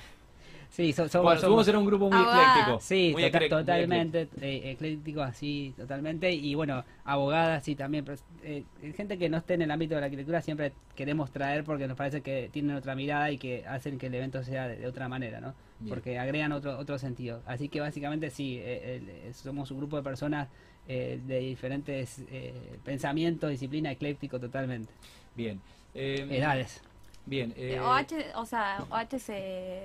sí, 0.73 0.93
so- 0.93 1.09
somos, 1.09 1.25
bueno, 1.27 1.41
somos- 1.41 1.53
somos 1.53 1.69
era 1.69 1.79
un 1.79 1.87
grupo 1.87 2.09
muy 2.11 2.19
Abogada. 2.19 2.51
ecléctico. 2.53 2.81
Sí, 2.81 3.11
muy 3.13 3.31
tota- 3.31 3.49
totalmente, 3.49 4.29
eh, 4.41 4.71
ecléctico, 4.73 5.23
así, 5.23 5.73
totalmente. 5.77 6.33
Y 6.33 6.55
bueno, 6.57 6.83
abogadas, 7.05 7.63
sí, 7.63 7.77
también. 7.77 8.05
pero, 8.05 8.19
eh, 8.43 8.65
gente 8.97 9.17
que 9.19 9.29
no 9.29 9.37
esté 9.37 9.55
en 9.55 9.63
el 9.63 9.71
ámbito 9.71 9.95
de 9.95 10.01
la 10.01 10.07
arquitectura 10.07 10.41
siempre 10.43 10.73
queremos 10.97 11.31
traer 11.31 11.63
porque 11.63 11.87
nos 11.87 11.97
parece 11.97 12.23
que 12.23 12.49
tienen 12.53 12.75
otra 12.77 12.95
mirada 12.97 13.31
y 13.31 13.39
que 13.39 13.65
hacen 13.67 13.99
que 13.99 14.07
el 14.09 14.15
evento 14.15 14.43
sea 14.43 14.67
de, 14.67 14.77
de 14.79 14.87
otra 14.87 15.09
manera, 15.09 15.41
¿no? 15.41 15.55
Bien. 15.79 15.91
Porque 15.95 16.19
agregan 16.19 16.53
otro, 16.53 16.79
otro 16.79 16.99
sentido. 16.99 17.41
Así 17.47 17.69
que 17.69 17.81
básicamente 17.81 18.31
sí, 18.31 18.59
eh, 18.61 19.31
somos 19.35 19.71
un 19.71 19.79
grupo 19.79 19.97
de 19.97 20.03
personas 20.03 20.49
eh, 20.89 21.21
de 21.27 21.39
diferentes 21.39 22.23
eh, 22.31 22.53
pensamientos, 22.85 23.51
disciplina, 23.51 23.91
ecléctico 23.93 24.41
totalmente. 24.41 24.93
Bien. 25.37 25.61
Eh, 25.95 26.27
Edades. 26.31 26.81
Bien. 27.25 27.53
eh, 27.57 27.79
OH, 27.79 28.17
o 28.35 28.45
sea, 28.47 28.85
OH 28.91 29.19
se, 29.21 29.83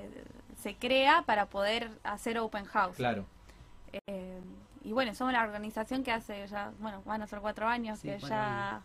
se 0.61 0.75
crea 0.75 1.23
para 1.25 1.45
poder 1.47 1.89
hacer 2.03 2.37
open 2.39 2.65
house. 2.65 2.95
Claro. 2.95 3.25
Eh, 4.07 4.39
y 4.83 4.91
bueno, 4.91 5.13
somos 5.15 5.33
la 5.33 5.43
organización 5.43 6.03
que 6.03 6.11
hace 6.11 6.47
ya, 6.47 6.71
bueno, 6.79 7.01
van 7.05 7.21
a 7.21 7.27
ser 7.27 7.39
cuatro 7.39 7.67
años 7.67 7.99
Sí, 7.99 8.07
que 8.09 8.19
ya 8.19 8.81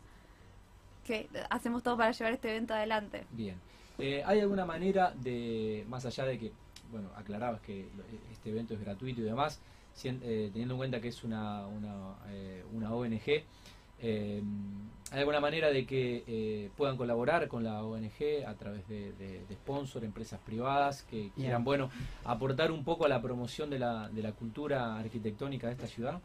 que 1.06 1.28
hacemos 1.50 1.82
todo 1.82 1.96
para 1.96 2.12
llevar 2.12 2.32
este 2.32 2.50
evento 2.50 2.74
adelante. 2.74 3.24
Bien. 3.32 3.56
Eh, 3.98 4.22
¿Hay 4.24 4.40
alguna 4.40 4.64
manera 4.64 5.12
de, 5.16 5.84
más 5.88 6.06
allá 6.06 6.24
de 6.24 6.38
que, 6.38 6.52
bueno, 6.90 7.08
aclarabas 7.16 7.60
que 7.60 7.88
este 8.32 8.50
evento 8.50 8.74
es 8.74 8.80
gratuito 8.80 9.20
y 9.20 9.24
demás, 9.24 9.60
sien- 9.94 10.20
eh, 10.22 10.48
teniendo 10.52 10.74
en 10.74 10.78
cuenta 10.78 11.00
que 11.00 11.08
es 11.08 11.24
una, 11.24 11.66
una, 11.66 12.14
eh, 12.28 12.64
una 12.72 12.94
ONG, 12.94 13.44
eh, 14.02 14.42
¿hay 15.12 15.18
alguna 15.20 15.40
manera 15.40 15.68
de 15.70 15.86
que 15.86 16.24
eh, 16.26 16.70
puedan 16.76 16.96
colaborar 16.96 17.46
con 17.48 17.62
la 17.64 17.82
ONG 17.84 18.44
a 18.46 18.54
través 18.54 18.86
de, 18.88 19.12
de, 19.12 19.44
de 19.46 19.54
sponsor, 19.54 20.04
empresas 20.04 20.40
privadas 20.44 21.02
que 21.02 21.30
quieran, 21.36 21.64
bueno, 21.64 21.90
aportar 22.24 22.70
un 22.72 22.82
poco 22.84 23.04
a 23.04 23.08
la 23.08 23.20
promoción 23.22 23.70
de 23.70 23.78
la, 23.78 24.08
de 24.08 24.22
la 24.22 24.32
cultura 24.32 24.98
arquitectónica 24.98 25.66
de 25.68 25.74
esta 25.74 25.86
ciudad? 25.86 26.20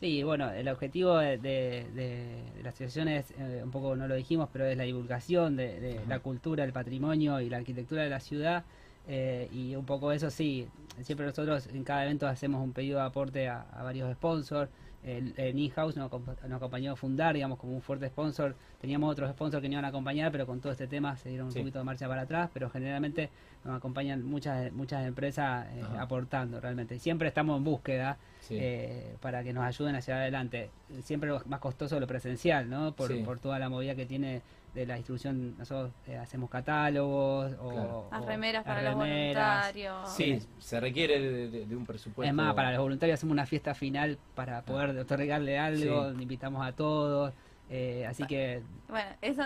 Sí, 0.00 0.22
bueno, 0.22 0.48
el 0.52 0.68
objetivo 0.68 1.18
de, 1.18 1.38
de- 1.38 1.84
de- 1.92 2.62
la 2.62 2.68
asociación 2.68 3.08
es, 3.08 3.32
eh, 3.32 3.60
un 3.64 3.72
poco 3.72 3.96
no 3.96 4.06
lo 4.06 4.14
dijimos, 4.14 4.48
pero 4.52 4.64
es 4.64 4.76
la 4.76 4.84
divulgación 4.84 5.56
de, 5.56 6.00
la 6.08 6.20
cultura, 6.20 6.62
el 6.62 6.72
patrimonio 6.72 7.40
y 7.40 7.50
la 7.50 7.56
arquitectura 7.56 8.02
de 8.04 8.10
la 8.10 8.20
ciudad. 8.20 8.64
eh, 9.10 9.48
y 9.52 9.74
un 9.74 9.86
poco 9.86 10.12
eso 10.12 10.30
sí, 10.30 10.68
siempre 11.02 11.24
nosotros 11.26 11.66
en 11.68 11.82
cada 11.82 12.04
evento 12.04 12.26
hacemos 12.28 12.62
un 12.62 12.72
pedido 12.74 12.98
de 13.00 13.06
aporte 13.06 13.48
a, 13.48 13.62
a 13.62 13.82
varios 13.82 14.12
sponsors. 14.12 14.70
El, 15.04 15.32
el 15.36 15.58
In-House 15.58 15.96
nos, 15.96 16.10
acompa- 16.10 16.36
nos 16.48 16.56
acompañó 16.56 16.92
a 16.92 16.96
fundar, 16.96 17.34
digamos, 17.34 17.58
como 17.58 17.72
un 17.74 17.80
fuerte 17.82 18.08
sponsor. 18.08 18.56
Teníamos 18.80 19.10
otros 19.12 19.30
sponsors 19.30 19.62
que 19.62 19.68
nos 19.68 19.74
iban 19.74 19.84
a 19.84 19.88
acompañar, 19.88 20.32
pero 20.32 20.44
con 20.46 20.60
todo 20.60 20.72
este 20.72 20.86
tema 20.88 21.16
se 21.16 21.28
dieron 21.28 21.46
un 21.46 21.52
Sí. 21.52 21.60
poquito 21.60 21.78
de 21.78 21.84
marcha 21.84 22.08
para 22.08 22.22
atrás. 22.22 22.50
Pero 22.52 22.68
generalmente 22.68 23.30
nos 23.64 23.76
acompañan 23.76 24.24
muchas 24.24 24.72
muchas 24.72 25.06
empresas 25.06 25.66
eh, 25.74 25.82
aportando 25.98 26.60
realmente. 26.60 26.96
Y 26.96 26.98
siempre 26.98 27.28
estamos 27.28 27.56
en 27.58 27.64
búsqueda 27.64 28.18
Sí. 28.40 28.56
eh, 28.60 29.16
para 29.20 29.42
que 29.44 29.52
nos 29.52 29.64
ayuden 29.64 29.94
a 29.94 30.00
llevar 30.00 30.22
adelante. 30.22 30.70
Siempre 31.02 31.28
lo 31.30 31.40
más 31.46 31.60
costoso 31.60 31.98
lo 32.00 32.06
presencial, 32.06 32.68
¿no? 32.68 32.92
Por, 32.92 33.08
Sí. 33.12 33.22
por 33.24 33.38
toda 33.38 33.58
la 33.58 33.68
movida 33.68 33.94
que 33.94 34.04
tiene 34.06 34.42
de 34.74 34.86
la 34.86 34.94
distribución. 34.96 35.56
Nosotros 35.58 35.90
eh, 36.06 36.16
hacemos 36.16 36.50
catálogos 36.50 37.52
o, 37.60 37.70
Claro. 37.70 38.08
O 38.12 38.26
remeras 38.26 38.64
para 38.64 38.82
los 38.82 38.94
voluntarios. 38.94 40.08
Sí, 40.12 40.38
se 40.58 40.80
requiere 40.80 41.18
de, 41.20 41.48
de- 41.48 41.66
de 41.66 41.76
un 41.76 41.84
presupuesto. 41.86 42.28
Es 42.28 42.34
más, 42.34 42.54
para 42.54 42.70
los 42.72 42.80
voluntarios 42.80 43.18
hacemos 43.18 43.32
una 43.32 43.46
fiesta 43.46 43.74
final 43.74 44.18
para 44.34 44.62
poder 44.62 44.96
otorgarle 44.98 45.58
algo, 45.58 46.12
Sí. 46.12 46.22
invitamos 46.22 46.66
a 46.66 46.72
todos. 46.72 47.32
eh, 47.70 48.06
así 48.08 48.24
que 48.24 48.62
Bueno, 48.88 49.10
eso, 49.20 49.42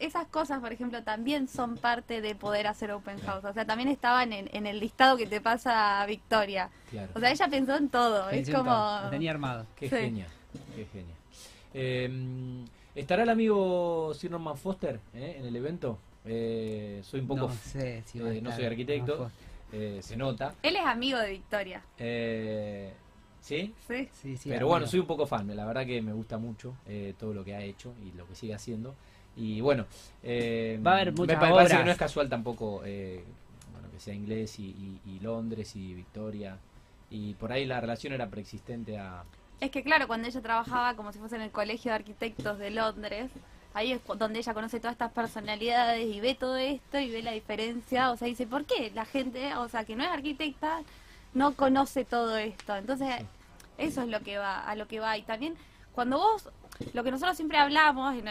esas 0.00 0.26
cosas, 0.26 0.58
por 0.60 0.72
ejemplo, 0.72 1.04
también 1.04 1.46
son 1.46 1.76
parte 1.76 2.20
de 2.20 2.34
poder 2.34 2.66
hacer 2.66 2.90
open 2.90 3.20
house. 3.20 3.44
O 3.44 3.52
sea, 3.52 3.64
también 3.64 3.88
estaban 3.88 4.32
en, 4.32 4.48
en 4.52 4.66
el 4.66 4.80
listado 4.80 5.16
que 5.16 5.26
te 5.26 5.40
pasa 5.40 6.04
Victoria. 6.06 6.68
Claro. 6.90 7.12
O 7.14 7.20
sea, 7.20 7.30
ella 7.30 7.46
pensó 7.48 7.76
en 7.76 7.88
todo. 7.88 8.28
Es 8.30 8.50
como... 8.50 9.00
lo 9.04 9.10
tenía 9.10 9.30
armado. 9.30 9.66
Qué 9.76 9.88
Sí. 9.88 9.94
genial, 9.96 10.28
qué 10.74 10.84
genial. 10.86 11.16
Eh, 11.74 12.64
¿Estará 12.94 13.22
el 13.22 13.28
amigo 13.28 14.12
Sir 14.14 14.30
Norman 14.30 14.56
Foster 14.56 15.00
eh, 15.14 15.36
en 15.38 15.46
el 15.46 15.54
evento? 15.56 15.98
Eh, 16.24 17.00
soy 17.02 17.20
un 17.20 17.26
poco... 17.28 17.48
no 17.48 17.54
sé 17.54 18.02
si 18.06 18.18
va 18.18 18.28
a 18.28 18.34
eh, 18.34 18.40
no 18.42 18.52
soy 18.52 18.64
arquitecto, 18.64 19.30
eh, 19.72 20.00
se 20.02 20.16
nota. 20.16 20.54
Él 20.62 20.76
es 20.76 20.82
amigo 20.84 21.18
de 21.18 21.30
Victoria. 21.30 21.82
Eh, 21.98 22.92
¿Sí? 23.40 23.72
Sí. 23.88 24.08
sí, 24.12 24.36
sí, 24.36 24.48
Pero 24.50 24.58
amigo. 24.66 24.68
bueno, 24.70 24.86
soy 24.86 25.00
un 25.00 25.06
poco 25.06 25.26
fan, 25.26 25.54
la 25.56 25.64
verdad 25.64 25.86
que 25.86 26.02
me 26.02 26.12
gusta 26.12 26.36
mucho 26.36 26.74
eh, 26.86 27.14
todo 27.18 27.32
lo 27.32 27.44
que 27.44 27.54
ha 27.54 27.62
hecho 27.62 27.94
y 28.04 28.16
lo 28.16 28.26
que 28.26 28.34
sigue 28.34 28.54
haciendo. 28.54 28.94
Y 29.36 29.60
bueno, 29.60 29.86
eh, 30.22 30.78
Va 30.84 30.92
a 30.92 30.94
haber 30.96 31.12
me 31.12 31.18
muchas 31.20 31.36
pa- 31.40 31.50
parece 31.50 31.78
que 31.78 31.84
no 31.84 31.90
es 31.92 31.96
casual 31.96 32.28
tampoco 32.28 32.82
eh, 32.84 33.24
bueno, 33.72 33.88
que 33.90 34.00
sea 34.00 34.12
inglés 34.12 34.58
y, 34.58 34.64
y- 34.64 35.00
y 35.06 35.20
Londres 35.20 35.74
y 35.76 35.94
Victoria. 35.94 36.58
Y 37.08 37.34
por 37.34 37.50
ahí 37.52 37.64
la 37.64 37.80
relación 37.80 38.12
era 38.12 38.28
preexistente 38.28 38.98
a... 38.98 39.24
Es 39.60 39.70
que 39.70 39.82
claro, 39.82 40.06
cuando 40.06 40.26
ella 40.28 40.40
trabajaba 40.40 40.94
como 40.94 41.12
si 41.12 41.18
fuese 41.18 41.36
en 41.36 41.42
el 41.42 41.50
Colegio 41.50 41.90
de 41.90 41.96
Arquitectos 41.96 42.58
de 42.58 42.70
Londres, 42.70 43.30
ahí 43.74 43.92
es 43.92 44.00
donde 44.16 44.38
ella 44.38 44.54
conoce 44.54 44.80
todas 44.80 44.92
estas 44.94 45.12
personalidades 45.12 46.06
y 46.06 46.20
ve 46.20 46.34
todo 46.34 46.56
esto 46.56 46.98
y 46.98 47.10
ve 47.10 47.22
la 47.22 47.32
diferencia. 47.32 48.10
O 48.10 48.16
sea, 48.16 48.26
dice, 48.26 48.46
¿por 48.46 48.64
qué 48.64 48.90
la 48.94 49.04
gente, 49.04 49.54
o 49.56 49.68
sea, 49.68 49.84
que 49.84 49.96
no 49.96 50.02
es 50.02 50.08
arquitecta, 50.10 50.80
no 51.34 51.54
conoce 51.54 52.04
todo 52.04 52.36
esto? 52.38 52.74
Entonces, 52.76 53.08
eso 53.76 54.02
es 54.02 54.08
lo 54.08 54.20
que 54.20 54.38
va, 54.38 54.60
a 54.60 54.74
lo 54.76 54.88
que 54.88 54.98
va. 55.00 55.18
Y 55.18 55.22
también, 55.22 55.56
cuando 55.94 56.18
vos, 56.18 56.48
lo 56.94 57.04
que 57.04 57.10
nosotros 57.10 57.36
siempre 57.36 57.58
hablamos 57.58 58.14
en- 58.14 58.28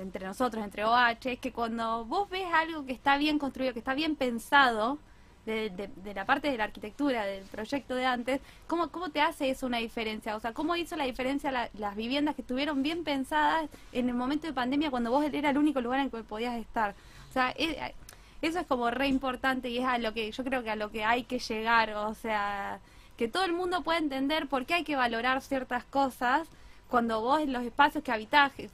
entre 0.00 0.26
nosotros, 0.26 0.62
entre 0.62 0.84
OH, 0.84 1.32
es 1.32 1.38
que 1.40 1.52
cuando 1.52 2.04
vos 2.04 2.28
ves 2.30 2.46
algo 2.52 2.84
que 2.86 2.92
está 2.92 3.16
bien 3.16 3.38
construido, 3.38 3.72
que 3.72 3.78
está 3.80 3.94
bien 3.94 4.14
pensado, 4.16 4.98
de, 5.46 5.70
de- 5.70 5.88
de 5.88 6.12
la 6.14 6.24
parte 6.26 6.50
de 6.50 6.58
la 6.58 6.64
arquitectura, 6.64 7.24
del 7.24 7.44
proyecto 7.44 7.94
de 7.94 8.04
antes, 8.04 8.40
¿cómo, 8.66 8.88
cómo 8.88 9.08
te 9.10 9.20
hace 9.22 9.48
eso 9.48 9.64
una 9.66 9.78
diferencia? 9.78 10.36
O 10.36 10.40
sea, 10.40 10.52
¿cómo 10.52 10.76
hizo 10.76 10.96
la 10.96 11.04
diferencia 11.04 11.50
la- 11.50 11.70
las 11.78 11.96
viviendas 11.96 12.34
que 12.34 12.42
estuvieron 12.42 12.82
bien 12.82 13.04
pensadas 13.04 13.70
en 13.92 14.08
el 14.08 14.14
momento 14.14 14.46
de 14.46 14.52
pandemia 14.52 14.90
cuando 14.90 15.10
vos 15.10 15.24
era 15.32 15.50
el 15.50 15.56
único 15.58 15.80
lugar 15.80 16.00
en 16.00 16.10
que 16.10 16.22
podías 16.24 16.56
estar? 16.58 16.94
O 17.30 17.32
sea, 17.32 17.52
e- 17.56 17.94
eso 18.42 18.58
es 18.60 18.66
como 18.66 18.90
re 18.90 19.08
importante 19.08 19.70
y 19.70 19.78
es 19.78 19.84
a 19.86 19.96
lo 19.98 20.12
que 20.12 20.30
yo 20.30 20.44
creo 20.44 20.62
que 20.62 20.70
a 20.70 20.76
lo 20.76 20.90
que 20.90 21.04
hay 21.04 21.24
que 21.24 21.38
llegar, 21.38 21.94
o 21.94 22.12
sea, 22.14 22.80
que 23.16 23.28
todo 23.28 23.44
el 23.44 23.52
mundo 23.54 23.82
pueda 23.82 23.98
entender 23.98 24.46
por 24.46 24.66
qué 24.66 24.74
hay 24.74 24.84
que 24.84 24.94
valorar 24.96 25.40
ciertas 25.40 25.84
cosas 25.84 26.46
cuando 26.90 27.20
vos 27.22 27.40
en 27.40 27.52
los 27.52 27.62
espacios 27.64 28.04
que 28.04 28.12
habitás 28.12 28.52
eh, 28.58 28.68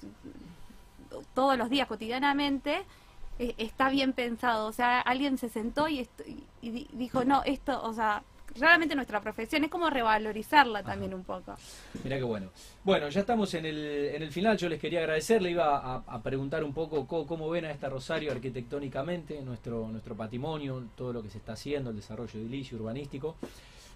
todos 1.35 1.57
los 1.57 1.71
días 1.71 1.87
cotidianamente 1.87 2.83
eh, 3.43 3.55
está 3.59 3.91
bien 3.91 4.13
pensado, 4.13 4.67
o 4.67 4.73
sea, 4.73 5.01
alguien 5.01 5.37
se 5.39 5.49
sentó 5.49 5.89
y, 5.89 6.01
y- 6.27 6.45
y 6.63 6.71
di- 6.71 6.89
dijo, 6.93 7.25
no, 7.25 7.43
esto, 7.45 7.83
o 7.83 7.93
sea, 7.93 8.23
realmente 8.55 8.95
nuestra 8.95 9.21
profesión 9.21 9.65
es 9.65 9.71
como 9.71 9.89
revalorizarla 9.89 10.83
también 10.83 11.15
un 11.15 11.25
poco. 11.25 11.55
Mira 12.05 12.19
qué 12.19 12.23
bueno. 12.23 12.51
Bueno, 12.85 13.09
ya 13.09 13.21
estamos 13.21 13.55
en 13.55 13.65
el, 13.65 14.11
en 14.15 14.23
el 14.23 14.31
final. 14.31 14.59
Yo 14.59 14.69
les 14.69 14.79
quería 14.79 15.01
agradecer. 15.01 15.41
Le 15.41 15.51
iba 15.53 15.79
a, 15.79 16.03
a 16.07 16.23
preguntar 16.23 16.63
un 16.63 16.75
poco 16.75 17.07
cómo, 17.07 17.27
cómo 17.27 17.49
ven 17.49 17.65
a 17.65 17.71
esta 17.71 17.89
Rosario 17.89 18.31
arquitectónicamente, 18.31 19.41
nuestro, 19.43 19.89
nuestro 19.89 20.15
patrimonio, 20.17 20.85
todo 20.97 21.13
lo 21.15 21.23
que 21.23 21.31
se 21.31 21.39
está 21.39 21.55
haciendo, 21.55 21.91
el 21.91 21.97
desarrollo 21.97 22.39
edilicio, 22.39 22.77
urbanístico. 22.79 23.37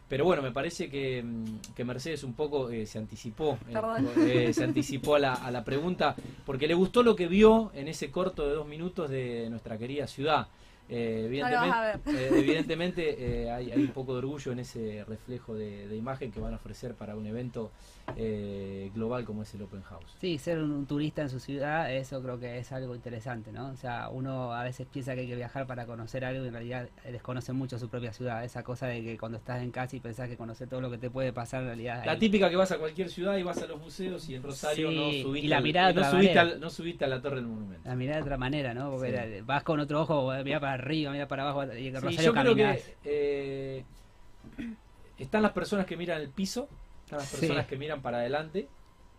Pero 0.09 0.25
bueno, 0.25 0.41
me 0.41 0.53
parece 0.53 0.89
que, 0.89 1.23
mm, 1.23 1.75
que 1.75 1.85
Mercedes 1.85 2.23
un 2.23 2.35
poco 2.35 2.71
eh, 2.71 2.87
se 2.87 2.99
anticipó, 2.99 3.59
eh, 3.69 4.49
eh, 4.49 4.53
se 4.53 4.63
anticipó 4.63 5.17
a 5.17 5.19
la, 5.19 5.35
a 5.35 5.51
la 5.51 5.65
pregunta, 5.65 6.15
porque 6.45 6.69
le 6.69 6.75
gustó 6.75 7.03
lo 7.03 7.17
que 7.17 7.27
vio 7.27 7.73
en 7.75 7.89
ese 7.89 8.11
corto 8.11 8.47
de 8.47 8.55
dos 8.55 8.69
minutos 8.69 9.11
de 9.11 9.51
nuestra 9.51 9.77
querida 9.77 10.07
ciudad. 10.07 10.47
Eh, 10.89 11.25
evidentemente, 11.27 11.99
eh, 12.13 12.31
evidentemente 12.39 13.43
eh, 13.45 13.51
hay, 13.51 13.71
hay 13.73 13.81
un 13.83 13.89
poco 13.93 14.13
de 14.13 14.19
orgullo 14.19 14.53
en 14.53 14.61
ese 14.61 15.05
reflejo 15.09 15.55
de, 15.55 15.89
de 15.89 15.97
imagen 15.97 16.31
que 16.31 16.39
van 16.41 16.53
a 16.53 16.57
ofrecer 16.57 16.95
para 16.95 17.17
un 17.17 17.27
evento 17.27 17.73
eh, 18.17 18.91
global 18.95 19.25
como 19.25 19.43
es 19.43 19.53
el 19.55 19.63
Open 19.63 19.83
House. 19.83 20.15
Sí, 20.21 20.39
ser 20.39 20.59
un, 20.59 20.71
un 20.71 20.87
turista 20.87 21.23
en 21.23 21.29
su 21.31 21.41
ciudad, 21.41 21.93
eso 21.93 22.23
creo 22.23 22.39
que 22.39 22.59
es 22.59 22.71
algo 22.73 22.95
interesante, 22.95 23.51
¿no? 23.53 23.69
O 23.71 23.77
sea, 23.77 24.09
uno 24.11 24.53
a 24.53 24.63
veces 24.63 24.87
piensa 24.87 25.15
que 25.15 25.23
hay 25.23 25.27
que 25.27 25.35
viajar 25.35 25.67
para 25.67 25.87
conocer 25.87 26.25
algo 26.25 26.45
y 26.45 26.49
en 26.49 26.53
realidad 26.55 26.89
desconoce 27.05 27.53
mucho 27.53 27.79
su 27.79 27.89
propia 27.89 28.13
ciudad. 28.13 28.45
Esa 28.45 28.63
cosa 28.63 28.87
de 28.87 29.03
que 29.03 29.19
cuando 29.19 29.39
estás 29.39 29.63
en 29.63 29.71
casa 29.73 29.97
y 29.97 30.01
pensás 30.01 30.29
que 30.29 30.37
conoces 30.37 30.69
todo 30.69 30.81
lo 30.81 30.91
que 30.91 30.99
te 30.99 31.11
puede 31.11 31.33
pasar 31.33 31.63
en 31.63 31.67
realidad. 31.69 32.03
La 32.07 32.13
ahí- 32.13 32.19
típica 32.19 32.49
que 32.49 32.57
vas 32.57 32.71
a 32.73 32.79
cualquier 32.79 33.09
ciudad 33.11 33.37
y 33.37 33.43
vas 33.43 33.61
a 33.63 33.67
los 33.67 33.81
museos 33.81 34.29
y 34.29 34.37
en 34.37 34.43
Rosario 34.43 34.91
Sí, 34.91 34.97
no 34.97 35.09
y 35.11 35.23
subiste, 35.23 35.49
la 35.49 35.61
mirada 35.61 35.93
no, 35.93 36.05
subiste 36.11 36.35
manera. 36.35 36.55
al- 36.55 36.61
no 36.61 36.71
subiste 36.71 37.05
a 37.05 37.09
la 37.09 37.21
Torre 37.21 37.37
del 37.37 37.47
Monumento. 37.47 37.89
La 37.89 37.97
mirada 37.97 38.17
de 38.19 38.23
otra 38.23 38.37
manera, 38.39 38.73
¿no? 38.73 38.91
Porque 38.91 39.37
Sí. 39.39 39.43
vas 39.45 39.63
con 39.65 39.81
otro 39.81 40.03
ojo, 40.03 40.33
mira 40.45 40.61
para 40.61 40.76
arriba, 40.77 41.11
mira 41.13 41.29
para 41.29 41.43
abajo, 41.49 41.65
y 41.75 41.91
Sí, 41.91 41.91
Rosario 41.93 42.21
yo 42.23 42.33
creo 42.33 42.55
que 42.55 42.83
eh, 43.05 43.85
están 45.19 45.43
las 45.43 45.53
personas 45.53 45.87
que 45.87 45.97
miran 45.97 46.21
el 46.21 46.29
piso, 46.29 46.69
están 47.05 47.19
las 47.21 47.29
Sí. 47.29 47.37
personas 47.39 47.67
que 47.67 47.77
miran 47.77 48.03
para 48.03 48.19
adelante 48.19 48.69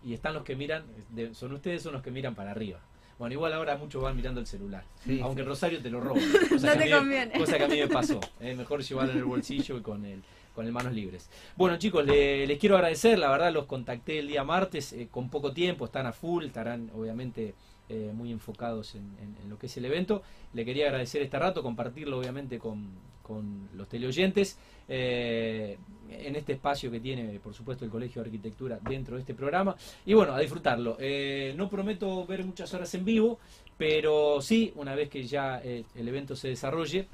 y 0.04 0.14
están 0.14 0.34
los 0.34 0.44
que 0.44 0.56
miran, 0.56 0.84
de- 1.10 1.34
son 1.34 1.54
ustedes 1.54 1.82
son 1.82 1.94
los 1.94 2.02
que 2.04 2.12
miran 2.12 2.36
para 2.36 2.52
arriba. 2.52 2.80
Bueno, 3.18 3.34
igual 3.34 3.52
ahora 3.54 3.76
muchos 3.78 4.02
van 4.04 4.16
mirando 4.16 4.40
el 4.40 4.46
celular, 4.46 4.84
Sí, 5.04 5.20
aunque. 5.24 5.42
Rosario 5.42 5.82
te 5.82 5.90
lo 5.90 6.00
roba. 6.00 6.20
Cosa, 6.50 6.68
No 6.68 6.74
que, 6.74 6.78
te 6.88 6.94
a 6.94 7.02
mí, 7.02 7.04
conviene. 7.04 7.32
cosa 7.40 7.58
que 7.58 7.64
a 7.64 7.68
mí 7.68 7.80
me 7.80 7.88
pasó. 7.88 8.20
Es 8.40 8.56
mejor 8.56 8.84
llevarlo 8.84 9.12
en 9.14 9.18
el 9.18 9.24
bolsillo 9.26 9.78
y 9.78 9.82
con 9.82 10.06
el 10.06 10.22
con 10.54 10.66
el 10.66 10.72
manos 10.72 10.92
libres. 10.94 11.30
Bueno 11.56 11.78
chicos, 11.78 12.04
le- 12.06 12.48
les 12.48 12.58
quiero 12.58 12.76
agradecer, 12.78 13.20
la 13.20 13.30
verdad 13.30 13.52
los 13.54 13.66
contacté 13.66 14.18
el 14.20 14.28
día 14.28 14.44
martes 14.44 14.92
eh, 14.94 15.08
con 15.10 15.30
poco 15.30 15.52
tiempo, 15.54 15.86
están 15.86 16.08
a 16.08 16.12
full, 16.14 16.46
estarán 16.46 16.90
obviamente 16.96 17.54
eh, 17.90 18.12
muy 18.14 18.32
enfocados 18.32 18.96
en, 18.96 19.36
lo 19.50 19.58
que 19.58 19.68
es 19.68 19.78
el 19.78 19.86
evento. 19.86 20.22
Le 20.54 20.66
quería 20.66 20.88
agradecer 20.88 21.22
este 21.22 21.40
rato, 21.40 21.64
compartirlo 21.64 22.20
obviamente 22.20 22.60
con, 22.60 22.90
con 23.22 23.70
los 23.76 23.88
teleoyentes 23.88 24.58
eh, 24.88 25.78
en 26.10 26.36
este 26.36 26.54
espacio 26.54 26.92
que 26.92 27.00
tiene, 27.00 27.40
por 27.40 27.54
supuesto, 27.54 27.86
el 27.86 27.92
Colegio 27.92 28.22
de 28.22 28.28
Arquitectura 28.28 28.80
dentro 28.82 29.16
de 29.16 29.22
este 29.22 29.34
programa. 29.34 29.76
Y 30.06 30.14
bueno, 30.14 30.34
a 30.34 30.40
disfrutarlo. 30.40 30.98
Eh, 31.00 31.54
no 31.56 31.70
prometo 31.70 32.26
ver 32.26 32.44
muchas 32.44 32.74
horas 32.74 32.94
en 32.94 33.06
vivo, 33.06 33.40
pero 33.78 34.42
sí, 34.42 34.74
una 34.76 34.94
vez 34.96 35.10
que 35.10 35.24
ya 35.24 35.60
el 35.60 36.08
evento 36.08 36.36
se 36.36 36.50
desarrolle, 36.50 37.08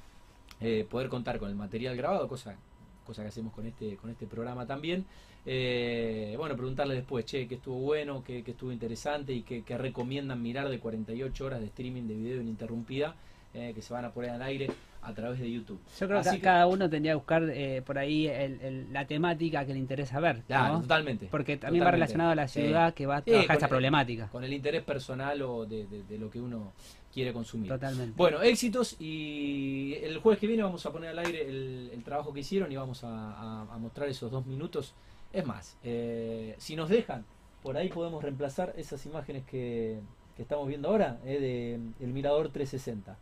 poder 0.89 1.09
contar 1.09 1.39
con 1.39 1.49
el 1.49 1.55
material 1.55 1.97
grabado, 1.97 2.27
cosa 2.27 2.55
cosa 3.03 3.21
que 3.21 3.29
hacemos 3.29 3.53
con 3.53 3.65
este 3.65 3.97
con 3.97 4.09
este 4.09 4.27
programa 4.27 4.65
también. 4.65 5.05
Eh, 5.45 6.35
bueno, 6.37 6.55
preguntarle 6.55 6.95
después, 6.95 7.25
che, 7.25 7.47
que 7.47 7.55
estuvo 7.55 7.77
bueno, 7.79 8.23
que, 8.23 8.43
que 8.43 8.51
estuvo 8.51 8.71
interesante 8.71 9.33
y 9.33 9.41
que, 9.41 9.63
que 9.63 9.77
recomiendan 9.77 10.41
mirar 10.41 10.69
de 10.69 10.79
48 10.79 11.45
horas 11.45 11.59
de 11.59 11.67
streaming 11.67 12.03
de 12.03 12.15
video 12.15 12.41
ininterrumpida 12.41 13.15
eh, 13.53 13.71
que 13.75 13.81
se 13.81 13.93
van 13.93 14.05
a 14.05 14.11
poner 14.11 14.31
al 14.31 14.41
aire 14.41 14.69
a 15.01 15.13
través 15.13 15.39
de 15.39 15.51
YouTube. 15.51 15.79
Yo 15.99 16.07
creo 16.07 16.19
Así 16.19 16.37
que, 16.37 16.41
cada 16.41 16.65
uno 16.67 16.89
tendría 16.89 17.11
que 17.11 17.15
buscar 17.17 17.43
eh, 17.49 17.81
por 17.85 17.97
ahí 17.97 18.27
el- 18.27 18.61
el- 18.61 18.93
la 18.93 19.05
temática 19.05 19.65
que 19.65 19.73
le 19.73 19.79
interesa 19.79 20.19
ver. 20.19 20.41
totalmente. 20.43 21.27
Porque 21.29 21.57
también 21.57 21.85
va 21.85 21.91
relacionado 21.91 22.31
a 22.31 22.35
la 22.35 22.47
Sí. 22.47 22.61
ciudad 22.61 22.93
que 22.93 23.05
va 23.05 23.17
a 23.17 23.21
trabajar 23.21 23.51
esta 23.55 23.65
el- 23.65 23.69
problemática. 23.69 24.27
Con 24.29 24.43
el 24.43 24.53
interés 24.53 24.83
personal 24.83 25.41
o 25.41 25.65
de, 25.65 25.85
de- 25.87 26.03
de 26.03 26.17
lo 26.17 26.29
que 26.29 26.39
uno 26.39 26.71
quiere 27.13 27.31
consumir. 27.33 27.67
Totalmente. 27.69 28.13
Bueno, 28.15 28.41
éxitos 28.41 28.95
y 28.99 29.95
el 30.01 30.17
jueves 30.19 30.39
que 30.39 30.47
viene 30.47 30.63
vamos 30.63 30.85
a 30.85 30.91
poner 30.91 31.09
al 31.09 31.19
aire 31.19 31.47
el, 31.47 31.91
el 31.93 32.03
trabajo 32.03 32.33
que 32.33 32.39
hicieron 32.39 32.71
y 32.71 32.75
vamos 32.75 33.03
a, 33.03 33.09
a- 33.33 33.61
a 33.73 33.77
mostrar 33.77 34.07
esos 34.09 34.31
dos 34.31 34.45
minutos. 34.45 34.93
Es 35.31 35.45
más, 35.45 35.77
eh, 35.83 36.55
si 36.59 36.75
nos 36.75 36.89
dejan, 36.89 37.25
por 37.61 37.75
ahí 37.77 37.89
podemos 37.89 38.23
reemplazar 38.23 38.73
esas 38.77 39.05
imágenes 39.05 39.43
que, 39.45 39.99
que 40.35 40.41
estamos 40.43 40.67
viendo 40.67 40.87
ahora, 40.89 41.19
eh, 41.25 41.39
de 41.39 42.05
el 42.05 42.13
Mirador 42.13 42.49
360 42.49 43.17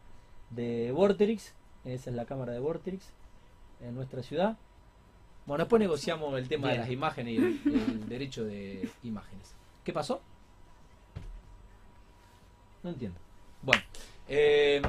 de 0.52 0.92
Vorterix, 0.92 1.54
esa 1.86 2.10
es 2.10 2.16
la 2.16 2.26
cámara 2.26 2.54
de 2.54 2.60
Vorterix 2.60 3.06
en 3.82 3.96
nuestra 3.96 4.22
ciudad. 4.24 4.58
Bueno, 5.46 5.64
después 5.64 5.80
negociamos 5.80 6.38
el 6.38 6.48
tema 6.48 6.72
de 6.72 6.78
las 6.78 6.90
imágenes 6.90 7.34
y 7.34 7.38
el, 7.38 7.60
el 7.66 8.10
derecho 8.10 8.44
de 8.44 8.90
imágenes. 9.04 9.56
¿Qué 9.84 9.92
pasó? 9.92 10.22
No 12.84 12.90
entiendo. 12.92 13.20
Bueno, 13.62 13.82
eh, 14.28 14.82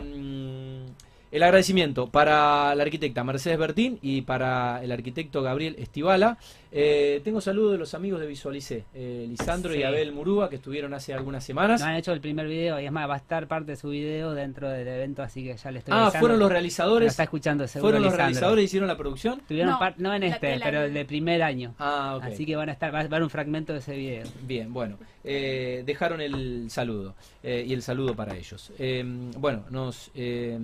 el 1.33 1.42
agradecimiento 1.42 2.09
para 2.09 2.75
la 2.77 2.83
arquitecta 2.85 3.25
Mercedes 3.25 3.59
Bertín 3.59 3.99
y 4.03 4.21
para 4.23 4.85
el 4.85 4.92
arquitecto 4.92 5.42
Gabriel 5.42 5.75
Estivala. 5.79 6.38
Eh, 6.75 7.21
tengo 7.25 7.40
saludos 7.40 7.73
de 7.73 7.79
los 7.79 7.92
amigos 7.95 8.21
de 8.21 8.27
Visualicé, 8.27 8.85
eh, 8.95 9.27
Lisandro 9.29 9.75
y. 9.75 9.83
Abel 9.83 10.12
Murúa, 10.12 10.49
que 10.49 10.57
estuvieron 10.57 10.95
hace 10.95 11.12
algunas 11.12 11.42
semanas. 11.45 11.81
No 11.81 11.87
han 11.87 11.97
hecho 11.97 12.12
el 12.12 12.21
primer 12.21 12.47
video 12.47 12.79
y 12.81 12.87
es 12.87 12.92
más, 12.92 13.09
va 13.09 13.14
a 13.14 13.18
estar 13.18 13.47
parte 13.49 13.73
de 13.73 13.77
su 13.77 13.88
video 13.90 14.33
dentro 14.33 14.71
del 14.71 14.87
evento, 14.88 15.23
así 15.23 15.42
que 15.45 15.57
ya 15.57 15.71
le 15.71 15.81
estoy 15.81 15.92
Ah, 15.95 16.05
avisando. 16.05 16.21
fueron 16.21 16.38
los 16.38 16.49
Lo 16.49 16.53
realizadores. 16.53 17.11
está 17.11 17.25
escuchando 17.25 17.66
seguro 17.66 17.88
Fueron 17.88 18.03
los 18.03 18.12
Lisandro. 18.12 18.27
realizadores 18.27 18.62
y 18.62 18.64
hicieron 18.66 18.88
la 18.88 18.97
producción. 18.97 19.40
Tuvieron 19.49 19.73
No, 19.73 19.79
no 19.99 20.14
en 20.14 20.21
la 20.23 20.27
este, 20.29 20.47
tela 20.53 20.64
pero 20.64 20.83
el 20.85 20.95
de 20.95 21.05
primer 21.05 21.42
año. 21.42 21.75
Ah, 21.79 22.14
ok. 22.16 22.25
Así 22.25 22.47
que 22.47 22.57
van 22.57 22.68
a 22.68 22.73
estar, 22.73 22.95
va 22.95 23.01
a 23.01 23.03
haber 23.03 23.23
un 23.23 23.31
fragmento 23.31 23.73
de 23.75 23.79
ese 23.81 23.95
video. 23.95 24.27
Bien, 24.42 24.73
bueno, 24.73 24.97
eh, 25.25 25.83
dejaron 25.85 26.21
el 26.23 26.71
saludo 26.71 27.14
eh, 27.42 27.64
y 27.66 27.73
el 27.75 27.83
saludo 27.83 28.14
para 28.14 28.35
ellos. 28.37 28.71
Eh, 28.79 29.05
bueno, 29.37 29.64
nos 29.71 30.11
eh, 30.14 30.59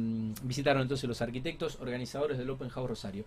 visitaron 0.58 0.82
entonces 0.82 1.08
los 1.08 1.22
arquitectos 1.22 1.78
organizadores 1.80 2.36
del 2.36 2.50
Open 2.50 2.68
House 2.70 2.88
Rosario. 2.88 3.24